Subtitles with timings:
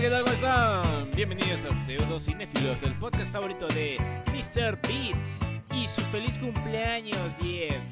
[0.00, 0.22] ¿qué tal?
[0.22, 1.10] ¿Cómo están?
[1.14, 3.96] Bienvenidos a Pseudo Cinéfilos, el podcast favorito de
[4.32, 4.78] Mr.
[4.82, 5.40] Beats
[5.74, 7.82] y su feliz cumpleaños, Jeff.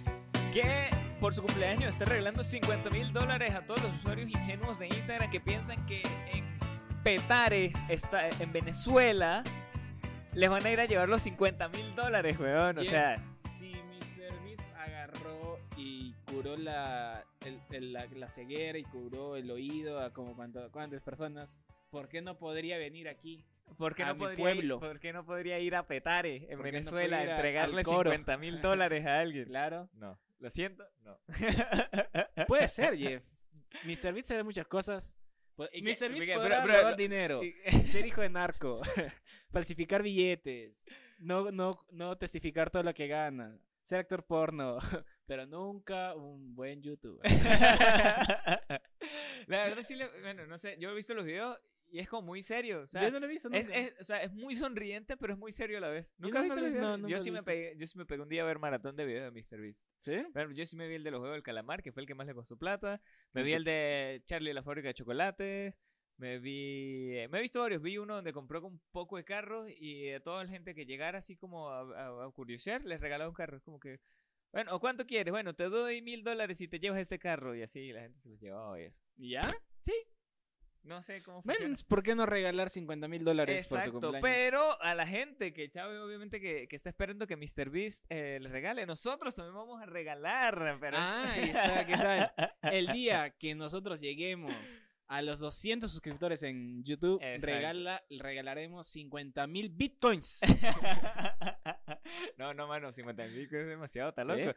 [0.53, 0.89] que
[1.21, 5.31] por su cumpleaños está regalando 50 mil dólares a todos los usuarios ingenuos de Instagram
[5.31, 6.03] que piensan que
[6.33, 6.45] en
[7.03, 9.43] Petare, está, en Venezuela,
[10.35, 12.79] les van a ir a llevar los 50 mil dólares, weón.
[12.79, 13.17] O sea,
[13.55, 14.45] Si Mr.
[14.45, 20.13] Beats agarró y curó la, el- el- la, la ceguera y curó el oído a
[20.13, 23.45] como cuánto- cuántas personas, ¿por qué no podría venir aquí?
[23.77, 24.75] ¿por qué, A no mi podría pueblo.
[24.77, 27.35] Ir, ¿por qué no podría ir a Petare en ¿Por qué no Venezuela ir a
[27.37, 28.11] entregarle al coro?
[28.11, 29.45] 50 mil dólares a alguien?
[29.45, 29.89] Claro.
[29.95, 31.19] No, lo siento, no.
[32.47, 33.23] Puede ser, Jeff.
[33.85, 34.13] Mr.
[34.15, 35.17] Beats sabe muchas cosas.
[35.57, 37.41] Beats Pero- podrá pero- lavar dinero,
[37.83, 38.81] ser hijo de narco,
[39.51, 40.85] falsificar billetes,
[41.19, 44.79] no, no, no testificar todo lo que gana, ser actor porno,
[45.27, 47.29] pero nunca un buen youtuber.
[49.47, 51.59] La verdad sí, le- bueno, no sé, yo he visto los videos
[51.91, 52.83] y es como muy serio.
[52.83, 53.79] O sea, Yo no lo he visto Es, nunca.
[53.79, 56.13] es- o sea, es muy sonriente, pero es muy serio a la vez.
[56.19, 58.43] ¿Nunca has no no, nunca yo, sí me pegué, yo sí me pegué un día
[58.43, 59.87] a ver maratón de videos de MrBeast.
[60.01, 60.17] ¿Sí?
[60.33, 62.15] Bueno, yo sí me vi el de los juegos del calamar, que fue el que
[62.15, 63.01] más le costó plata.
[63.33, 65.75] Me ¿Y vi el de Charlie y la fábrica de chocolates.
[66.17, 67.13] Me vi.
[67.31, 67.81] Me he visto varios.
[67.81, 71.19] Vi uno donde compró un poco de carros y a toda la gente que llegara
[71.19, 73.57] así como a, a, a curiosear les regalaba un carro.
[73.57, 74.01] Es como que.
[74.51, 75.31] Bueno, ¿o cuánto quieres?
[75.31, 77.55] Bueno, te doy mil dólares si te llevas este carro.
[77.55, 78.99] Y así la gente se los llevaba y eso.
[79.17, 79.43] ¿Y ¿Ya?
[80.89, 81.77] No sé cómo funciona.
[81.87, 84.23] ¿por qué no regalar 50 mil dólares por su Exacto, cumpleaños?
[84.23, 88.51] pero a la gente que sabe obviamente que, que está esperando que MrBeast eh, les
[88.51, 90.79] regale, nosotros también vamos a regalar.
[90.81, 90.97] Pero...
[90.99, 92.33] Ah, ahí está, ¿qué tal?
[92.63, 99.71] El día que nosotros lleguemos a los 200 suscriptores en YouTube, regala, regalaremos 50 mil
[99.71, 100.39] bitcoins.
[102.37, 104.55] no, no, mano, 50 mil es demasiado, está loco.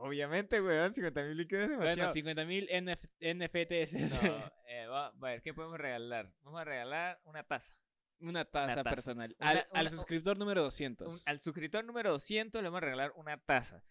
[0.00, 2.12] Obviamente, weón, 50 mil es Bueno, demasiado.
[2.12, 3.94] 50 mil NFTs.
[4.22, 6.32] No, eh, va, a ver, ¿qué podemos regalar?
[6.42, 7.72] Vamos a regalar una taza.
[8.20, 8.94] Una taza taza.
[8.94, 9.36] personal.
[9.40, 11.14] Una- al, suscriptor número 200.
[11.14, 13.82] Un- al suscriptor número 200 le vamos a regalar una taza.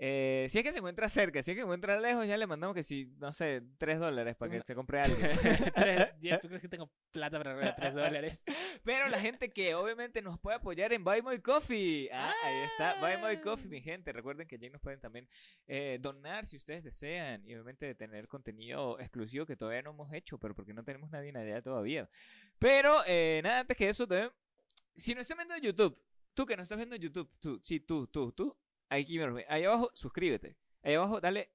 [0.00, 2.46] Eh, si es que se encuentra cerca, si es que se encuentra lejos, ya le
[2.46, 5.16] mandamos que si, no sé, 3 dólares para que se compre algo.
[6.40, 8.44] ¿Tú crees que tengo plata para regalar 3 dólares?
[8.84, 12.08] Pero la gente que obviamente nos puede apoyar en Buy My Coffee.
[12.12, 14.12] Ah, ahí está, Buy My Coffee, mi gente.
[14.12, 15.28] Recuerden que allí nos pueden también
[15.66, 17.44] eh, donar si ustedes desean.
[17.44, 21.30] Y obviamente tener contenido exclusivo que todavía no hemos hecho, pero porque no tenemos nadie
[21.30, 22.08] en idea todavía.
[22.60, 24.30] Pero eh, nada, antes que eso, también,
[24.94, 26.00] si nos estás viendo en YouTube,
[26.34, 28.56] tú que nos estás viendo en YouTube, tú, sí, tú, tú, tú,
[28.88, 29.18] aquí
[29.48, 30.56] ahí abajo, suscríbete.
[30.82, 31.50] Ahí abajo, dale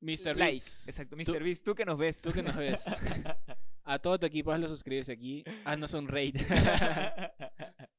[0.00, 0.36] Mr.
[0.36, 0.52] like.
[0.52, 0.88] Beats.
[0.88, 1.42] Exacto, Tú- Mr.
[1.42, 2.22] Beast, tú que nos ves.
[2.22, 2.84] Tú que nos ves.
[3.84, 5.44] A todo tu equipo, hazlo suscribirse aquí.
[5.64, 6.36] Haznos un raid.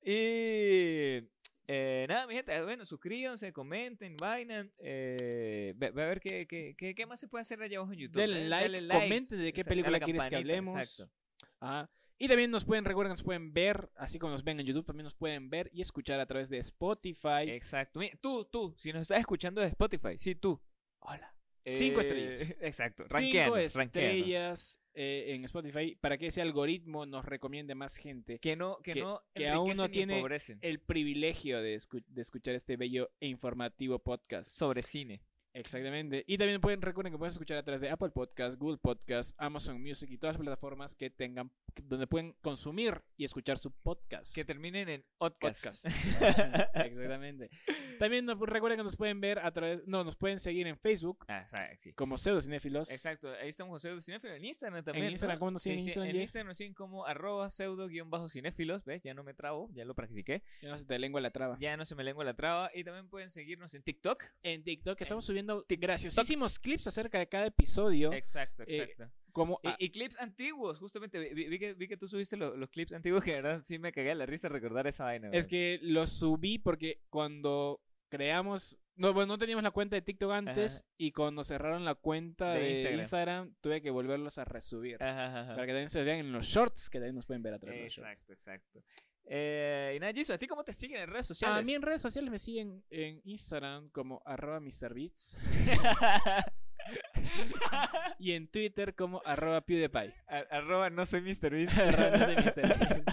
[0.00, 1.28] y
[1.70, 4.72] eh, nada, mi gente, bueno, suscríbanse, comenten, vainan.
[4.78, 7.92] Eh, ve, ve a ver qué, qué, qué, qué más se puede hacer allá abajo
[7.92, 8.20] en YouTube.
[8.20, 10.76] Denle eh, like, dale comenten de qué película la quieres que hablemos.
[10.76, 11.12] exacto.
[11.60, 11.90] Ajá.
[12.18, 15.04] Y también nos pueden, recuerden, nos pueden ver, así como nos ven en YouTube, también
[15.04, 17.48] nos pueden ver y escuchar a través de Spotify.
[17.48, 18.00] Exacto.
[18.20, 20.60] Tú, tú, si nos estás escuchando de Spotify, sí, tú.
[21.00, 21.32] Hola.
[21.64, 22.56] Cinco estrellas.
[22.60, 23.04] Exacto.
[23.04, 28.56] Cinco Ranqueanos, estrellas eh, en Spotify para que ese algoritmo nos recomiende más gente Que
[28.56, 30.58] no, que, Que- no, que aún no tiene empobrecen.
[30.62, 34.50] el privilegio de, escu- de escuchar este bello e informativo podcast.
[34.50, 35.20] sobre cine.
[35.58, 36.24] Exactamente.
[36.26, 39.82] Y también pueden, recuerden que pueden escuchar a través de Apple Podcast, Google Podcast, Amazon
[39.82, 41.50] Music y todas las plataformas que tengan,
[41.84, 44.34] donde pueden consumir y escuchar su podcast.
[44.34, 45.64] Que terminen en podcast.
[45.64, 45.86] podcast.
[46.74, 47.50] Exactamente.
[47.98, 51.24] También nos- recuerden que nos pueden ver a través, no, nos pueden seguir en Facebook
[51.28, 51.46] Ah,
[51.76, 51.92] sí.
[51.94, 52.90] como pseudocinéfilos.
[52.90, 55.06] Exacto, ahí estamos José Pseudo Cinéfilo en Instagram también.
[55.06, 55.38] En Instagram.
[55.38, 56.20] ¿cómo nos siguen en Sí, sí, Instagram, En?
[56.22, 59.02] Instagram nos siguen como arroba pseudo guion bajo cinéfilos, ¿ves?
[59.02, 60.42] Ya no me trabo, ya lo practiqué.
[60.62, 61.56] Ya no se te lengua la traba.
[61.60, 62.70] Ya no se me lengua la traba.
[62.74, 64.22] Y también pueden seguirnos en TikTok.
[64.42, 68.12] En TikTok estamos En subiendo graciosísimos clips acerca de cada episodio.
[68.12, 69.10] Exacto, Eh, exacto.
[69.32, 71.18] como Y, ah, y clips antiguos, justamente.
[71.34, 73.92] Vi, que, vi que tú subiste lo- los clips antiguos que de verdad sí me
[73.92, 75.30] cagué la risa recordar esa vaina.
[75.32, 78.78] Es que los subí porque cuando creamos.
[78.96, 82.60] No, bueno, no teníamos la cuenta de TikTok antes y cuando cerraron la cuenta De
[82.62, 82.98] de, Instagram.
[82.98, 83.54] Instagram.
[83.60, 85.00] tuve que volverlos a resubir.
[85.00, 85.54] Ajá, ajá.
[85.54, 87.78] Para que también se vean en los shorts, que también nos pueden ver a través
[87.78, 88.10] de los shorts.
[88.10, 88.82] Exacto, exacto.
[89.30, 91.58] Eh, y nada, Jisoo, ¿a ti cómo te siguen en redes sociales?
[91.58, 95.36] A mí en redes sociales me siguen en Instagram como arroba MrBeats
[98.18, 100.14] y en Twitter como arroba PewDiePie.
[100.50, 101.50] Arroba no soy Mr.
[101.50, 101.72] Beast.
[101.78, 102.78] Arroba no soy Mr.
[103.04, 103.08] Beast.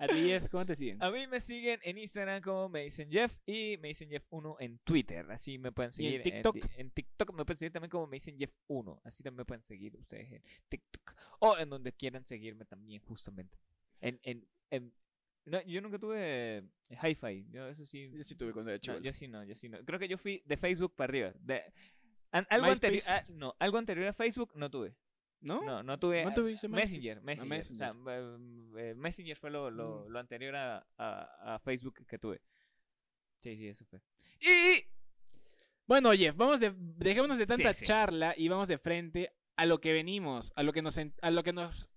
[0.00, 1.02] A ti, Jeff, ¿cómo te siguen?
[1.02, 4.78] A mí me siguen en Instagram como me dicen Jeff y me dicen Jeff1 en
[4.84, 5.28] Twitter.
[5.30, 6.22] Así me pueden ¿Y en seguir.
[6.22, 6.54] TikTok?
[6.54, 9.00] ti- En, TikTok me pueden seguir también como me dicen Jeff1.
[9.04, 11.14] Así también me pueden seguir ustedes en TikTok.
[11.40, 13.58] O en donde quieran seguirme también, justamente.
[14.00, 14.92] En, en, en-
[15.48, 17.46] no, yo nunca tuve hi-fi.
[17.50, 18.10] Yo eso sí.
[18.12, 18.98] Yo sí tuve cuando era no, chivo.
[18.98, 19.78] yo sí no, yo sí no.
[19.84, 21.32] Creo que yo fui de Facebook para arriba.
[21.40, 21.62] De,
[22.32, 24.94] an- algo, anterior, ah, no, algo anterior a Facebook no tuve.
[25.40, 25.62] ¿No?
[25.64, 26.24] No, no tuve.
[26.24, 27.20] ¿No tuviste Messenger?
[27.22, 27.84] Messenger.
[27.84, 30.08] Ah, O sea, eh, eh, Messenger fue lo, lo, Mm.
[30.10, 32.40] lo anterior a, a, a Facebook que tuve.
[33.38, 34.00] Sí, sí, eso fue.
[34.40, 34.84] Y.
[35.86, 37.84] Bueno, Jeff, vamos de, dejémonos de tanta sí.
[37.86, 41.30] charla y vamos de frente a lo que venimos, a lo que nos en- a
[41.30, 41.88] lo que nos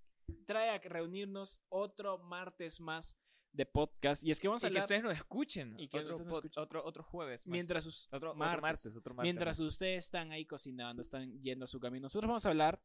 [0.45, 3.18] trae a reunirnos otro martes más
[3.53, 4.24] de podcast.
[4.24, 5.75] Y es que vamos a Y que ustedes nos escuchen.
[5.80, 6.51] Y que otro, nos escuchen.
[6.56, 7.45] otro, otro jueves.
[7.48, 7.51] más.
[7.51, 8.95] mientras sus Otro, martes, martes.
[8.95, 9.24] Otro martes.
[9.27, 9.68] mientras más.
[9.68, 12.03] ustedes están ahí cocinando, están yendo a su camino.
[12.03, 12.81] Nosotros vamos a hablar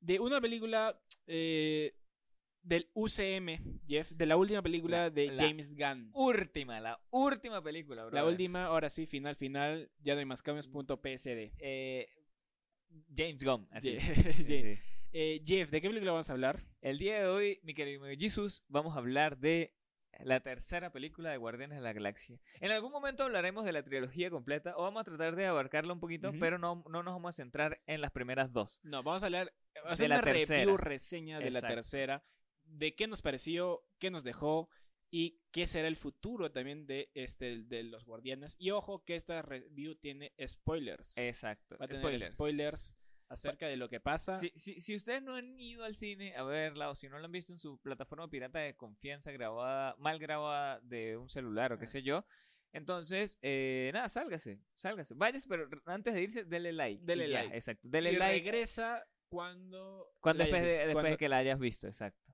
[0.00, 1.94] de una película eh,
[2.62, 6.10] del UCM, Jeff, de la última película La- de la James Gunn.
[6.14, 8.14] Última, la última película, bro.
[8.14, 11.52] La última, ahora sí, final, final, ya no hay más cambios, punto PSD.
[11.58, 12.08] Eh,
[13.16, 13.68] James Gunn.
[13.70, 13.96] Así.
[14.44, 14.78] Sí.
[15.12, 16.64] Eh, Jeff, ¿de qué película vamos a hablar?
[16.80, 19.74] El día de hoy, mi querido Jesus, vamos a hablar de
[20.24, 22.38] la tercera película de Guardianes de la Galaxia.
[22.60, 26.00] En algún momento hablaremos de la trilogía completa o vamos a tratar de abarcarla un
[26.00, 28.80] poquito, pero no, no nos vamos a centrar en las primeras dos.
[28.82, 29.52] No, vamos a hablar,
[29.84, 30.76] a hacer la una review, tercera.
[30.76, 32.24] reseña de la tercera,
[32.64, 34.68] de qué nos pareció, qué nos dejó
[35.10, 38.56] y qué será el futuro también de este de los Guardianes.
[38.58, 41.18] Y ojo que esta review tiene spoilers.
[41.18, 41.76] Exacto.
[41.78, 42.34] Va a tener Spoilers.
[42.34, 42.99] spoilers
[43.30, 44.38] acerca de lo que pasa.
[44.38, 47.26] Si, si, si ustedes no han ido al cine a verla o si no la
[47.26, 51.78] han visto en su plataforma pirata de confianza grabada, mal grabada de un celular o
[51.78, 52.26] qué sé yo,
[52.72, 55.14] entonces, eh, nada, sálgase, sálgase.
[55.14, 57.04] Váyase, pero antes de irse, dele like.
[57.04, 57.56] Dele ya, like.
[57.56, 57.88] Exacto.
[57.88, 61.86] Dele y like regresa cuando, cuando hayas después, de, después de que la hayas visto,
[61.86, 62.32] exacto.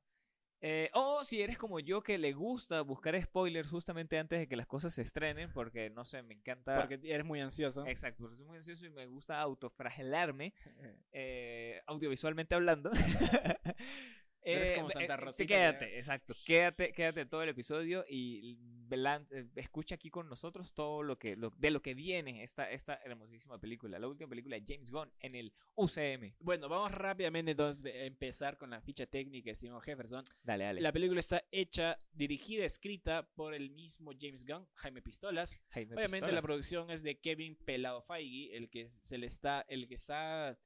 [0.60, 4.56] Eh, o si eres como yo que le gusta buscar spoilers justamente antes de que
[4.56, 6.78] las cosas se estrenen, porque no sé, me encanta.
[6.80, 7.86] porque eres muy ansioso.
[7.86, 10.54] Exacto, porque soy muy ansioso y me gusta autofragelarme,
[11.12, 12.90] eh, audiovisualmente hablando.
[14.54, 15.96] Eres como me- Santa eh, Rosita, quédate, ya.
[15.96, 16.34] exacto.
[16.44, 18.58] Quédate, quédate todo el episodio y
[18.90, 23.00] eh, escucha aquí con nosotros todo lo que lo- de lo que viene esta, esta
[23.04, 26.34] hermosísima película, la última película de James Gunn en el UCM.
[26.38, 30.24] Bueno, vamos rápidamente entonces de empezar con la ficha técnica de Simon Jefferson.
[30.42, 30.80] Dale, dale.
[30.80, 35.58] La película está hecha, dirigida, escrita por el mismo James Gunn, Jaime Pistolas.
[35.70, 39.88] Jaime Obviamente la producción es de Kevin Pelado Feige, el que se le está, el
[39.88, 40.58] que está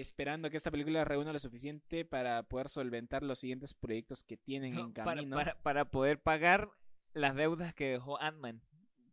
[0.00, 4.74] esperando que esta película reúna lo suficiente para poder solventar los siguientes proyectos que tienen
[4.74, 5.36] No, en camino.
[5.36, 6.68] para, para poder pagar
[7.14, 8.60] las deudas que dejó Ant-Man.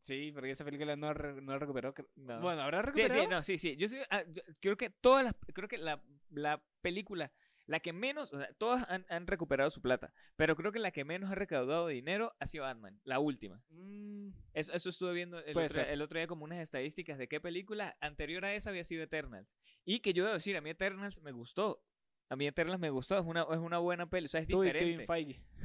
[0.01, 1.93] Sí, porque esa película no, no recuperó.
[2.15, 2.41] No.
[2.41, 3.21] Bueno, habrá Sí, recuperado.
[3.21, 3.77] sí, no, sí, sí.
[3.77, 7.31] Yo, soy- ah, yo creo que todas las, creo que la, la película,
[7.65, 10.91] la que menos, o sea, todas han, han recuperado su plata, pero creo que la
[10.91, 13.61] que menos ha recaudado dinero ha sido Ant-Man, la última.
[13.69, 17.39] Mm, Eso, eso estuve viendo el otro, el otro día como unas estadísticas de qué
[17.39, 19.57] película anterior a esa había sido Eternals.
[19.85, 21.83] Y que yo debo decir, a mí Eternals me gustó.
[22.29, 24.61] A mí Eternals me gustó, es una, es una buena peli, o sea, es tú
[24.61, 25.05] diferente.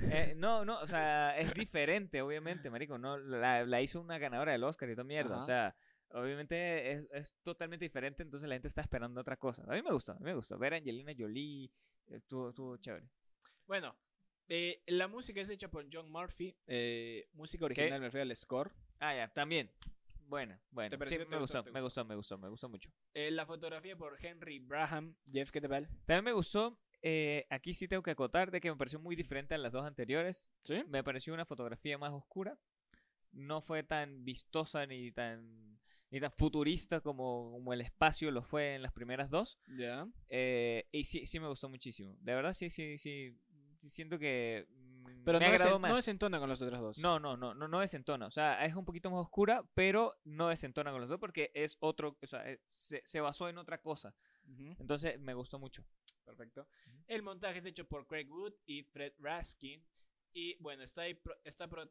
[0.02, 2.98] Eh, no, no, o sea, es diferente, obviamente, marico.
[2.98, 5.36] No, la, la hizo una ganadora del Oscar y toda mierda.
[5.36, 5.42] Ajá.
[5.42, 5.76] O sea,
[6.12, 9.62] obviamente es, es totalmente diferente, entonces la gente está esperando otra cosa.
[9.66, 10.58] A mí me gustó, a mí me gustó.
[10.58, 11.66] Ver a Angelina Jolie
[12.06, 13.08] eh, estuvo, estuvo chévere.
[13.66, 13.96] Bueno,
[14.48, 16.56] eh, la música es hecha por John Murphy.
[16.66, 18.72] eh, música original, me refiero al score.
[18.98, 19.70] Ah, ya, también.
[20.26, 20.96] Bueno, bueno.
[20.98, 21.38] Me gustó?
[21.40, 22.04] gustó, ¿Te me gustó?
[22.04, 22.90] me gustó, me gustó mucho.
[23.14, 25.16] Eh, la fotografía por Henry Braham.
[25.30, 25.88] Jeff, ¿qué te tal?
[26.04, 26.78] También me gustó,
[27.50, 30.50] aquí sí tengo que acotar de que me pareció muy diferente a las dos anteriores.
[30.64, 30.82] ¿Sí?
[30.88, 32.58] Me pareció una fotografía más oscura.
[33.32, 35.77] No fue tan vistosa ni tan,
[36.10, 39.58] ni tan futurista como, como el espacio lo fue en las primeras dos.
[39.68, 40.06] Ya.
[40.28, 42.16] Eh, y sí, sí me gustó muchísimo.
[42.20, 43.36] De verdad, sí, sí, sí.
[43.80, 45.90] Siento que mm, Pero me no, agradó más.
[45.90, 46.98] no desentona con los otros dos.
[46.98, 48.26] No, no, no, no, no desentona.
[48.26, 51.76] O sea, es un poquito más oscura, pero no desentona con los dos porque es
[51.80, 54.14] otro, o sea, eh, se, se basó en otra cosa.
[54.80, 55.84] Entonces me gustó mucho.
[56.24, 56.66] Perfecto.
[57.06, 59.84] El montaje es hecho por Craig Wood y Fred Raskin.
[60.32, 61.90] Y bueno, está, ahí está, pro-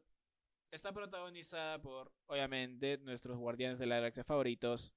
[0.70, 4.94] está protagonizada por, obviamente, nuestros guardianes de la galaxia favoritos.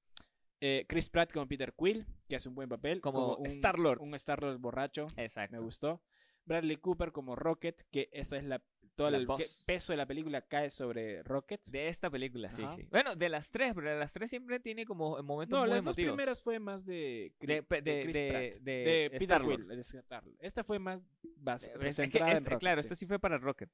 [0.60, 3.02] Eh, Chris Pratt como Peter Quill, que hace un buen papel.
[3.02, 4.00] Como un Star-Lord.
[4.02, 5.08] Un Star-Lord borracho.
[5.18, 5.56] Exacto.
[5.56, 6.02] Me gustó.
[6.46, 8.62] Bradley Cooper como Rocket, que esa es la.
[8.96, 9.26] Todo el
[9.66, 11.64] peso de la película cae sobre Rocket.
[11.68, 12.76] De esta película, sí, Ajá.
[12.76, 12.88] sí.
[12.92, 15.86] Bueno, de las tres, pero de las tres siempre tiene como momentos No, muy las
[15.86, 18.44] dos primeras fue más de, De- pe- de- Chris de- Pratt.
[18.44, 20.36] de de Peter de Star-Lord.
[20.40, 22.86] Esta fue más Eh, es- que esta- Rocket, claro, sí.
[22.86, 23.70] esta sí fue para Rocket.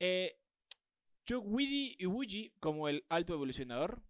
[0.00, 0.36] Eh,
[1.26, 4.02] Chuck Widdy Iwuji como el alto evolucionador.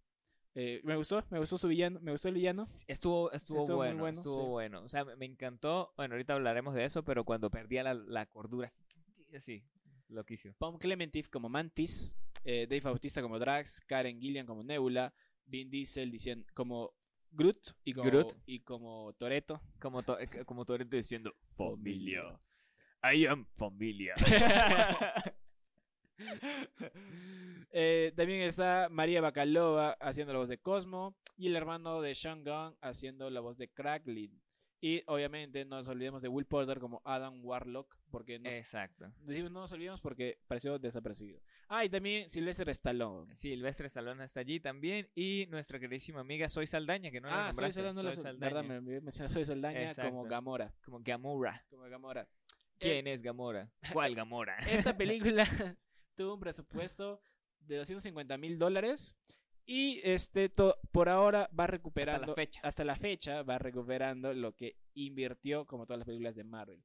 [0.55, 2.65] Eh, me gustó, me gustó su villano, me gustó el villano.
[2.87, 4.49] Estuvo, estuvo, Estuvo bueno, bueno, estuvo sí.
[4.49, 4.81] bueno.
[4.83, 5.93] O sea, me, encantó.
[5.97, 8.69] Bueno, ahorita hablaremos de eso, pero cuando perdía la, la cordura,
[9.35, 9.63] así,
[10.09, 10.55] loquísimo.
[10.57, 12.17] Pom Clementif como Mantis.
[12.43, 13.81] eh, Dave Bautista como Drax.
[13.81, 15.13] Karen Gillian como Nebula.
[15.45, 16.91] Vin Diesel diciendo, como
[17.31, 18.33] Groot y como, Groot.
[18.45, 19.61] y como Toreto.
[19.79, 22.39] Como, to- eh, como Toretto diciendo, familia.
[23.03, 24.15] I am familia.
[27.79, 32.43] Eh, también está María Bacalova haciendo la voz de Cosmo y el hermano de Sean
[32.43, 34.41] Gunn haciendo la voz de Cracklin.
[34.79, 39.11] Y obviamente no nos olvidemos de Will Poulter como Adam Warlock, porque nos, Exacto.
[39.25, 41.41] no nos olvidemos porque pareció desapercibido.
[41.67, 43.35] Ah, y también Sylvester Stallone.
[43.35, 45.09] Silvestre Salón está allí también.
[45.15, 47.81] Y nuestra queridísima amiga Soy Saldaña, que no la ah, Soy nombraste.
[47.81, 50.23] Saldaña, no lo Zoe sé, Saldaña, verdad, me, mencionó Soy Saldaña como Exacto.
[50.23, 50.73] Gamora.
[50.85, 51.65] Como Gamora.
[51.69, 52.27] Como Gamora.
[52.79, 53.69] ¿Quién es Gamora?
[53.93, 54.57] ¿Cuál Gamora?
[54.69, 55.45] Esta película
[56.17, 57.21] tuvo un presupuesto
[57.59, 59.17] de 250 mil dólares
[59.65, 60.49] y este
[60.91, 62.59] por ahora va recuperando fecha.
[62.63, 66.83] hasta la fecha va recuperando lo que invirtió como todas las películas de Marvel.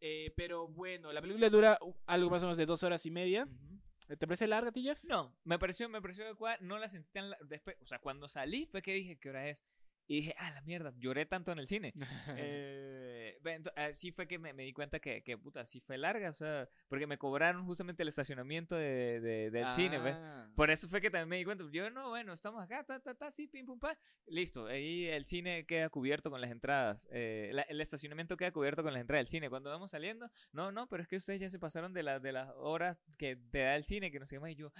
[0.00, 3.10] Eh, pero bueno, la película dura uh, algo más o menos de dos horas y
[3.10, 3.44] media.
[3.44, 4.16] Ujú.
[4.18, 5.04] ¿Te parece larga, Jeff?
[5.04, 6.58] No, me pareció, me pareció adecuada.
[6.60, 7.30] No la sentí tan.
[7.30, 9.64] la- Después, o sea, cuando salí fue que dije, ¿qué hora es?
[10.08, 11.92] Y dije, ah, la mierda, lloré tanto en el cine.
[12.36, 15.80] Eh, ve, ento- ah, sí fue que me, me di cuenta que, que, puta, sí
[15.80, 20.16] fue larga, o sea, porque me cobraron justamente el estacionamiento de, de- del cine, ¿ves?
[20.18, 20.48] Ah.
[20.54, 21.64] Por eso fue que también me di cuenta.
[21.72, 23.96] Yo, no, bueno, estamos acá, ta, ta, ta, sí, pim, pum, pa.
[24.26, 27.08] Listo, ahí el cine queda cubierto con las entradas.
[27.10, 29.48] eh, la- el estacionamiento queda cubierto con las entradas del cine.
[29.50, 32.32] Cuando vamos saliendo, no, no, pero es que ustedes ya se pasaron de, la, de
[32.32, 34.50] las horas que te da el cine, que no sé qué más.
[34.50, 34.72] Y yo,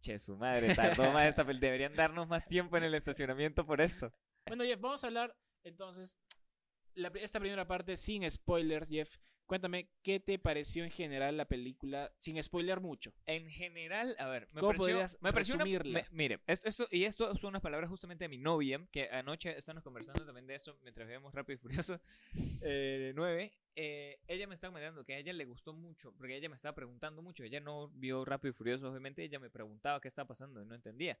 [0.00, 4.12] che, su madre, tardó más esta Deberían darnos más tiempo en el estacionamiento por esto.
[4.50, 6.18] Bueno, Jeff, vamos a hablar entonces
[6.94, 9.16] la esta primera parte sin spoilers, Jeff.
[9.46, 13.12] Cuéntame qué te pareció en general la película sin spoiler mucho.
[13.26, 17.04] En general, a ver, me ¿Cómo pareció, me pareció una- me- mire, esto, esto- y
[17.04, 20.78] esto son unas palabras justamente de mi novia, que anoche estamos conversando también de eso
[20.82, 22.00] mientras veíamos Rápido y Furioso
[22.62, 23.52] eh, 9.
[23.76, 26.74] eh, ella me estaba comentando que a ella le gustó mucho, porque ella me estaba
[26.74, 27.42] preguntando mucho.
[27.44, 30.74] Ella no vio Rápido y Furioso, obviamente, ella me preguntaba qué estaba pasando y no
[30.76, 31.18] entendía.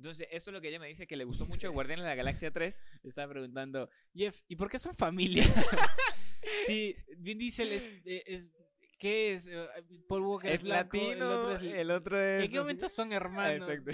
[0.00, 2.08] Entonces, eso es lo que ella me dice que le gustó mucho de Guardianes de
[2.08, 2.84] la Galaxia 3.
[3.04, 5.44] Estaba preguntando, Jeff, ¿y por qué son familia?
[6.66, 8.48] sí, Vin Diesel es, eh, es
[8.98, 9.46] ¿qué es?
[9.46, 9.66] Eh,
[10.08, 12.44] Paul Walker Es blanco, latino, el otro es- es...
[12.46, 13.68] ¿En qué momento son Ah, hermanos?
[13.68, 13.90] Exacto.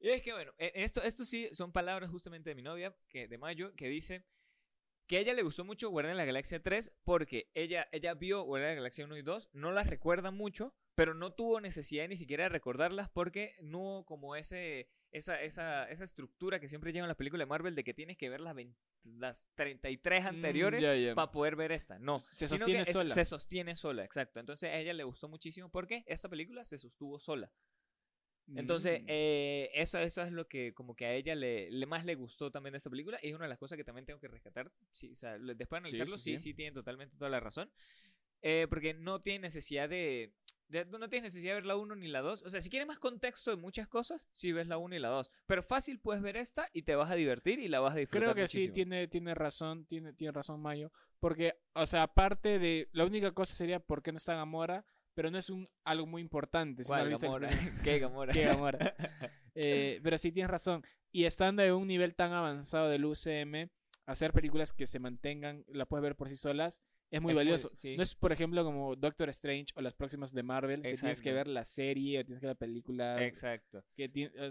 [0.00, 3.28] y es que bueno, e- esto, esto sí son palabras justamente de mi novia, que
[3.28, 4.24] de Mayo, que dice
[5.06, 8.42] que a ella le gustó mucho Guardianes de la Galaxia 3 porque ella, ella vio
[8.42, 12.06] Guardianes de la Galaxia 1 y 2, no las recuerda mucho, pero no tuvo necesidad
[12.08, 16.92] ni siquiera de recordarlas porque no hubo como ese, esa, esa, esa estructura que siempre
[16.92, 20.26] llevan las películas de Marvel de que tienes que ver las, 20 las 33 Mm,
[20.26, 21.14] anteriores ya, ya.
[21.14, 21.98] para poder ver esta.
[21.98, 23.14] No, Se sostiene que es- sola.
[23.14, 24.38] se sostiene sola, exacto.
[24.40, 27.50] Entonces a ella le gustó muchísimo porque esta película se sostuvo sola.
[28.54, 29.06] Entonces, Mm.
[29.08, 32.50] eh, eso, eso es lo que como que a ella le, le más le gustó
[32.50, 33.18] también de esta película.
[33.22, 34.70] Y es una de las cosas que también tengo que rescatar.
[34.90, 36.42] Sí, o sea, después de analizarlo, sí, sí, sí.
[36.50, 37.70] sí, tienen totalmente toda la razón.
[38.42, 40.34] Eh, porque no tiene necesidad de,
[40.72, 42.42] de- No tienes necesidad de ver la 1 ni la 2.
[42.42, 45.08] O sea, si quieres más contexto de muchas cosas, sí ves la 1 y la
[45.08, 45.30] 2.
[45.46, 48.32] Pero fácil puedes ver esta y te vas a divertir y la vas a disfrutar.
[48.32, 50.90] Creo que sí, tiene, tiene razón, tiene, tiene razón Mayo.
[51.20, 52.88] Porque, o sea, aparte de.
[52.92, 56.22] La única cosa sería por qué no está Gamora, pero no es un algo muy
[56.22, 56.82] importante.
[56.82, 57.50] si no ¿Cuál, has visto el Gamora?
[57.84, 58.32] ¿Qué Gamora?
[58.32, 58.94] ¿Qué Gamora?
[59.54, 60.82] Eh, pero sí tienes razón.
[61.10, 63.68] Y estando en un nivel tan avanzado del UCM,
[64.06, 66.80] hacer películas que se mantengan, la puedes ver por sí solas,
[67.12, 67.70] es muy Es muy- valioso.
[67.76, 67.96] sí.
[67.96, 71.32] No es, por ejemplo, como Doctor Strange o las próximas de Marvel, que tienes que
[71.32, 73.84] ver la serie, o tienes que ver la película, Exacto.
[73.94, 74.10] que,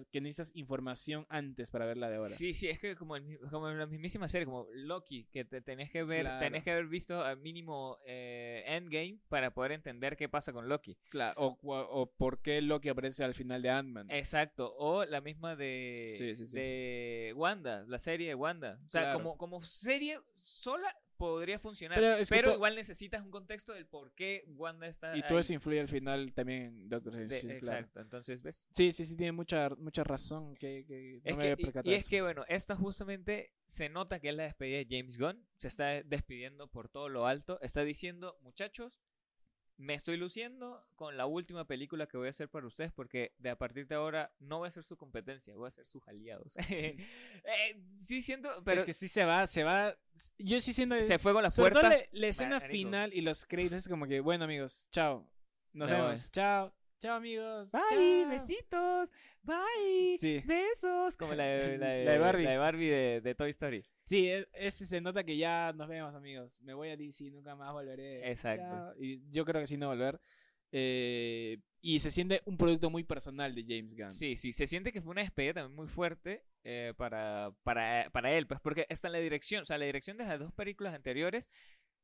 [0.09, 2.35] que necesitas información antes para verla de ahora.
[2.35, 5.59] Sí, sí, es que como, el como en la mismísima serie, como Loki, que te
[5.61, 6.39] tenés que ver, Claro.
[6.39, 10.95] tenés que haber visto al mínimo eh, Endgame para poder entender qué pasa con Loki.
[11.09, 14.07] Claro, o, o por qué Loki aparece al final de Ant-Man.
[14.11, 16.55] Exacto, o la misma de, Sí, sí, sí.
[16.55, 18.79] de Wanda, la serie de Wanda.
[18.87, 19.17] O sea, Claro.
[19.19, 24.11] como, como serie sola podría funcionar, Pero es que igual necesitas un contexto del por
[24.13, 25.41] qué Wanda está y todo ahí.
[25.41, 27.47] eso influye al final también en Doctor Strange.
[27.47, 27.77] De- sí, claro.
[27.79, 28.65] exacto, entonces, ¿ves?
[28.75, 31.91] Sí, sí, sí, tiene mucha, mucha razón que, que no me que- había y- percatado
[31.91, 35.45] y, es que, bueno, esta justamente se nota que es la despedida de James Gunn.
[35.57, 37.59] Se está despidiendo por todo lo alto.
[37.61, 38.99] Está diciendo, muchachos,
[39.81, 43.49] me estoy luciendo con la última película que voy a hacer para ustedes porque de
[43.49, 46.55] a partir de ahora no voy a ser su competencia, voy a ser sus aliados.
[47.43, 49.97] Eh, sí siento, pero es que sí se va, se va.
[50.37, 51.01] Yo sí siento.
[51.01, 51.91] se fue con las todo puertas.
[52.11, 52.71] la, la escena marico.
[52.71, 55.27] final y los créditos es como que, bueno, amigos, chao.
[55.73, 56.31] Nos vemos.
[56.31, 56.71] Chao.
[57.01, 57.71] Chao, amigos.
[57.71, 57.81] Bye,
[58.21, 58.29] chao.
[58.29, 59.09] besitos,
[59.41, 60.39] bye, Sí.
[60.45, 61.17] besos.
[61.17, 62.43] Como la de, la de- La de Barbie.
[62.43, 63.83] la de, Barbie de, de Toy Story.
[64.05, 66.61] Sí, es, ese se nota que ya nos vemos, amigos.
[66.61, 68.29] Me voy a DC, nunca más volveré.
[68.29, 68.63] Exacto.
[68.63, 68.93] Chao.
[68.99, 70.19] Y yo creo que sí no volver.
[70.71, 74.11] Eh, y se siente un producto muy personal de James Gunn.
[74.11, 78.31] Sí, sí, se siente que fue una despedida también muy fuerte eh, para, para, para
[78.31, 80.93] él, pues porque está en la dirección, o sea, la dirección de las dos películas
[80.93, 81.49] anteriores,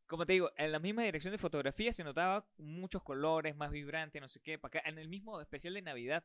[0.08, 4.20] como te digo, en la misma dirección de fotografía se notaba muchos colores, más vibrante,
[4.20, 6.24] no sé qué, para acá, en el mismo especial de Navidad.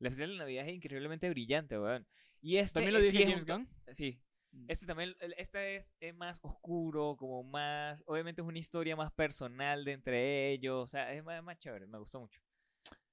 [0.00, 2.06] El especial de Navidad es increíblemente brillante, weón.
[2.40, 3.68] Y este ¿También lo dice sí James Gunn?
[3.92, 4.20] Sí.
[4.52, 4.64] Mm.
[4.68, 9.84] Este también, este es, es más oscuro, como más, obviamente es una historia más personal
[9.84, 12.40] de entre ellos, o sea, es más, más chévere, me gustó mucho.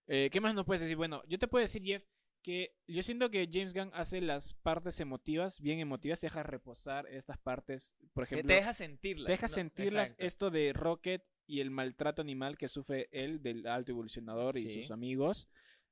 [0.07, 0.95] Eh, ¿Qué más nos puedes decir?
[0.95, 2.03] Bueno, yo te puedo decir, Jeff,
[2.47, 7.37] que yo siento que James Gunn hace las partes emotivas, bien emotivas, deja reposar estas
[7.37, 9.27] partes, por Te- ejemplo, te deja sentirlas.
[9.27, 9.53] deja ¿no?
[9.53, 10.25] sentirlas Exacto.
[10.25, 14.81] esto de Rocket y el maltrato animal que sufre él del alto evolucionador y Sí.
[14.81, 15.49] sus amigos.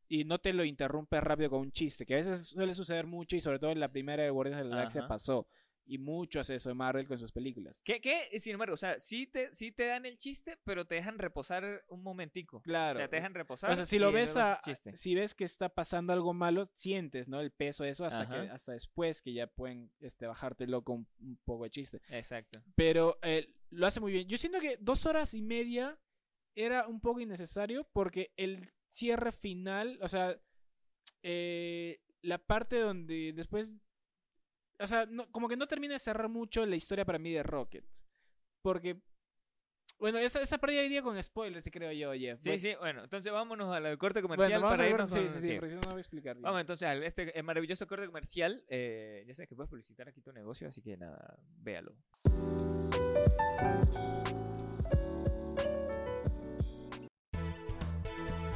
[0.08, 3.36] Y no te lo interrumpe rápido con un chiste, que a veces suele suceder mucho
[3.36, 5.50] y sobre todo en la primera de Guardianes de la Galaxia pasó.
[5.88, 7.82] Y mucho hace eso Marvel con sus películas.
[7.84, 8.40] ¿Qué, qué?
[8.40, 11.86] Sin embargo, o sea, sí te, sí te dan el chiste, pero te dejan reposar
[11.90, 12.62] un momentico.
[12.62, 12.98] Claro.
[12.98, 13.72] O sea, te dejan reposar.
[13.72, 14.62] O sea, si lo ves a,
[14.94, 17.40] si ves que está pasando algo malo, sientes, ¿no?
[17.40, 21.38] El peso de eso hasta que hasta después que ya pueden este bajártelo con un
[21.46, 22.02] poco de chiste.
[22.10, 22.64] Exacto.
[22.76, 24.28] Pero eh, lo hace muy bien.
[24.28, 26.00] Yo siento que dos horas y media
[26.56, 30.40] era un poco innecesario porque el cierre final, o sea,
[31.22, 33.76] eh, la parte donde después,
[34.80, 37.44] o sea, no- como que no termina de cerrar mucho la historia para mí de
[37.44, 37.86] Rocket.
[38.62, 39.00] Porque,
[40.00, 42.40] bueno, esa, esa ya iría con spoilers, sí creo yo, Jeff.
[42.42, 45.30] Sí, Bueno, sí, bueno, entonces vámonos al corte Bueno, comercial vamos para irnos sí, con-
[45.30, 45.54] sí, sí, sí.
[45.54, 46.44] porque si no, no voy a explicar bien.
[46.44, 48.64] Vamos entonces al este eh, maravilloso corte comercial.
[48.68, 51.96] eh, ya sabes que puedes publicitar aquí tu negocio, así que nada, véalo.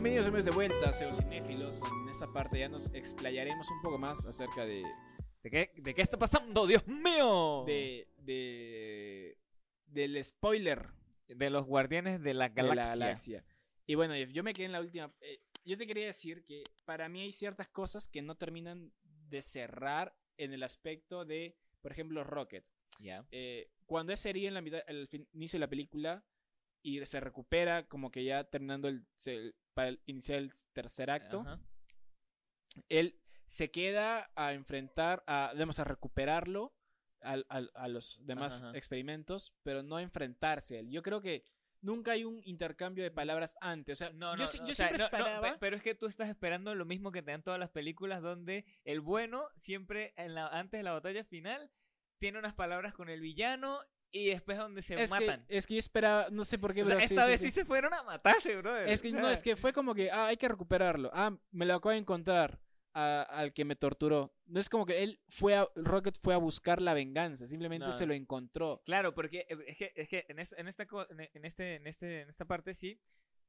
[0.00, 1.80] Bienvenidos amigos de vuelta, Cinéfilos.
[1.82, 4.84] En esta parte ya nos explayaremos un poco más acerca de,
[5.42, 7.64] ¿De qué, de qué está pasando, Dios mío?
[7.66, 9.36] de, de-
[9.86, 10.86] del spoiler
[11.26, 12.84] De los guardianes de la de galaxia.
[12.94, 13.44] la galaxia.
[13.88, 15.12] Y bueno, yo me quedé en la última.
[15.20, 19.42] eh, yo te quería decir que para mí hay ciertas cosas que no terminan de
[19.42, 22.64] cerrar en el aspecto de, por ejemplo, Rocket.
[23.00, 23.26] Ya.
[23.32, 26.24] Eh, cuando es herido en la mitad, al inicio de la película
[26.82, 29.04] y se recupera, como que ya terminando el,
[29.78, 31.60] para el- iniciar el tercer acto, Ajá.
[32.88, 36.74] él se queda a enfrentar, a, digamos, a recuperarlo
[37.20, 40.90] al- a los demás Ajá, experimentos, pero no a enfrentarse a él.
[40.90, 41.44] Yo creo que
[41.80, 44.00] nunca hay un intercambio de palabras antes.
[44.02, 45.56] O sea, No, no, yo, si- no, yo o sea, siempre esperaba.
[45.60, 48.64] pero es que tú estás esperando lo mismo que te dan todas las películas donde
[48.84, 51.70] el bueno siempre en la, antes de la batalla final
[52.18, 53.80] tiene unas palabras con el villano
[54.12, 55.44] y después es donde se es, que, matan.
[55.48, 57.46] es que yo esperaba, no sé por qué, O sea, esta sí, vez sí.
[57.46, 58.52] sí se fueron a matarse.
[58.86, 61.10] Es que O no, es que fue como que, ah, hay que recuperarlo.
[61.12, 62.60] Ah, me lo acabo de encontrar
[62.94, 64.34] a- al que me torturó.
[64.46, 67.92] No es como que él fue a, Rocket fue a buscar la venganza, simplemente No.
[67.92, 68.82] se lo encontró.
[68.84, 71.86] Claro, porque eh, es que, es que en, es- en esta, co- en este, en,
[71.86, 72.98] este, en esta parte sí.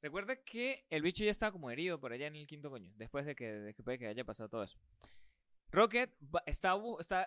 [0.01, 3.25] Recuerda que el bicho ya estaba como herido por allá en el quinto coño, después
[3.25, 4.77] de que, de que, puede que haya pasado todo eso.
[5.71, 6.11] Rocket
[6.45, 6.73] está,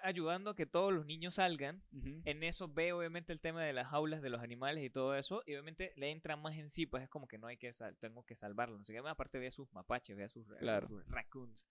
[0.03, 1.83] ayudando a que todos los niños salgan.
[2.25, 5.43] En eso ve obviamente el tema de las jaulas de los animales y todo eso.
[5.47, 7.97] Y obviamente le entra más en sí, pues es como que no hay que sal-
[7.99, 8.79] tengo que salvarlo.
[8.79, 10.89] No sé qué, aparte ve a sus mapaches, ve a sus, Claro.
[10.89, 11.65] sus raccoons.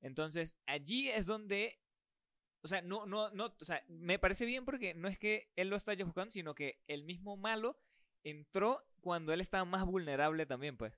[0.00, 1.78] Entonces, allí es donde
[2.62, 5.68] o sea, no, no, no, o sea, me parece bien porque no es que él
[5.68, 7.78] lo está buscando, sino que el mismo malo
[8.22, 10.92] entró cuando él estaba más vulnerable también, pues.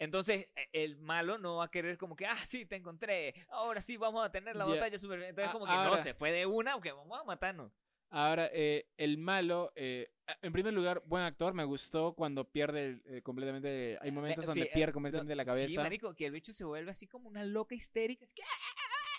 [0.00, 3.80] Entonces, e- el malo no va a querer como que, ah, sí, te encontré, ahora
[3.80, 5.22] sí vamos a tener la batalla super.
[5.22, 7.70] Entonces, A- como que no, se fue de una, aunque vamos a matarnos.
[8.12, 10.10] Ahora, eh, el malo, eh,
[10.42, 13.98] en primer lugar, buen actor, me gustó cuando pierde eh, completamente.
[14.00, 15.82] Hay momentos Eh, donde sí, eh, pierde completamente no, la Sí, cabeza.
[15.82, 18.24] marico, que el bicho se vuelve así como una loca histérica.
[18.24, 18.42] Es que,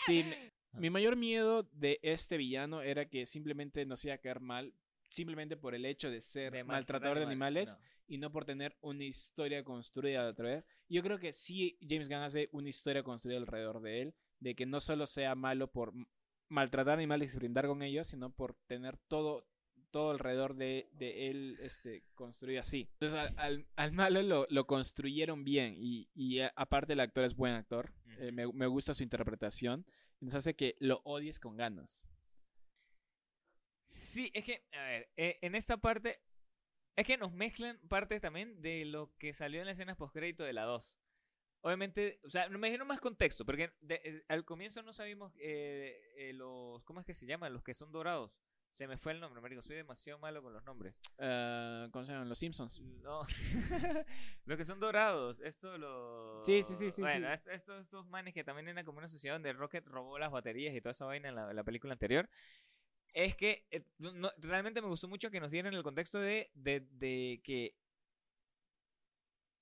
[0.08, 4.40] Sí, me- mi mayor miedo de este villano era que simplemente nos iba a caer
[4.42, 4.74] mal,
[5.10, 7.91] simplemente por el hecho de ser de maltratador de animales No.
[8.12, 10.66] Y no por tener una historia construida a través.
[10.90, 14.66] Yo creo que sí, James Gunn hace una historia construida alrededor de él, de que
[14.66, 15.94] no solo sea malo por
[16.50, 19.48] maltratar animales y brindar con ellos, sino por tener todo
[19.92, 22.88] todo alrededor de, de él este, construido así.
[22.94, 27.26] Entonces al, al- al malo lo, lo construyeron bien y, y a- aparte el actor
[27.26, 31.58] es buen actor, eh, me, me gusta su interpretación, entonces hace que lo odies con
[31.58, 32.08] ganas.
[33.82, 36.20] Sí, es que, a ver, eh, en esta parte,
[36.96, 40.54] es que nos mezclan parte también de lo que salió en las escenas postcrédito de
[40.54, 40.98] la 2.
[41.64, 46.00] Obviamente, o sea, me imagino más contexto, porque de- eh, al comienzo no sabíamos eh,
[46.18, 47.54] eh, los, ¿cómo es que se llaman?
[47.54, 48.32] Los que son dorados.
[48.72, 50.96] Se me fue el nombre, marico, soy demasiado malo con los nombres.
[51.18, 52.30] Eh, ¿Cómo se llaman?
[52.30, 52.80] Los Simpsons.
[53.02, 53.22] No,
[54.46, 56.46] los que son dorados, esto los...
[56.46, 57.50] Sí, sí, sí, sí, Bueno, sí.
[57.52, 60.80] estos, estos manes que también era como una sociedad donde Rocket robó las baterías y
[60.82, 62.30] toda esa vaina en la, en la película anterior.
[63.14, 66.80] Es que eh, no- realmente me gustó mucho que nos dieran el contexto de, de,
[66.92, 67.76] de que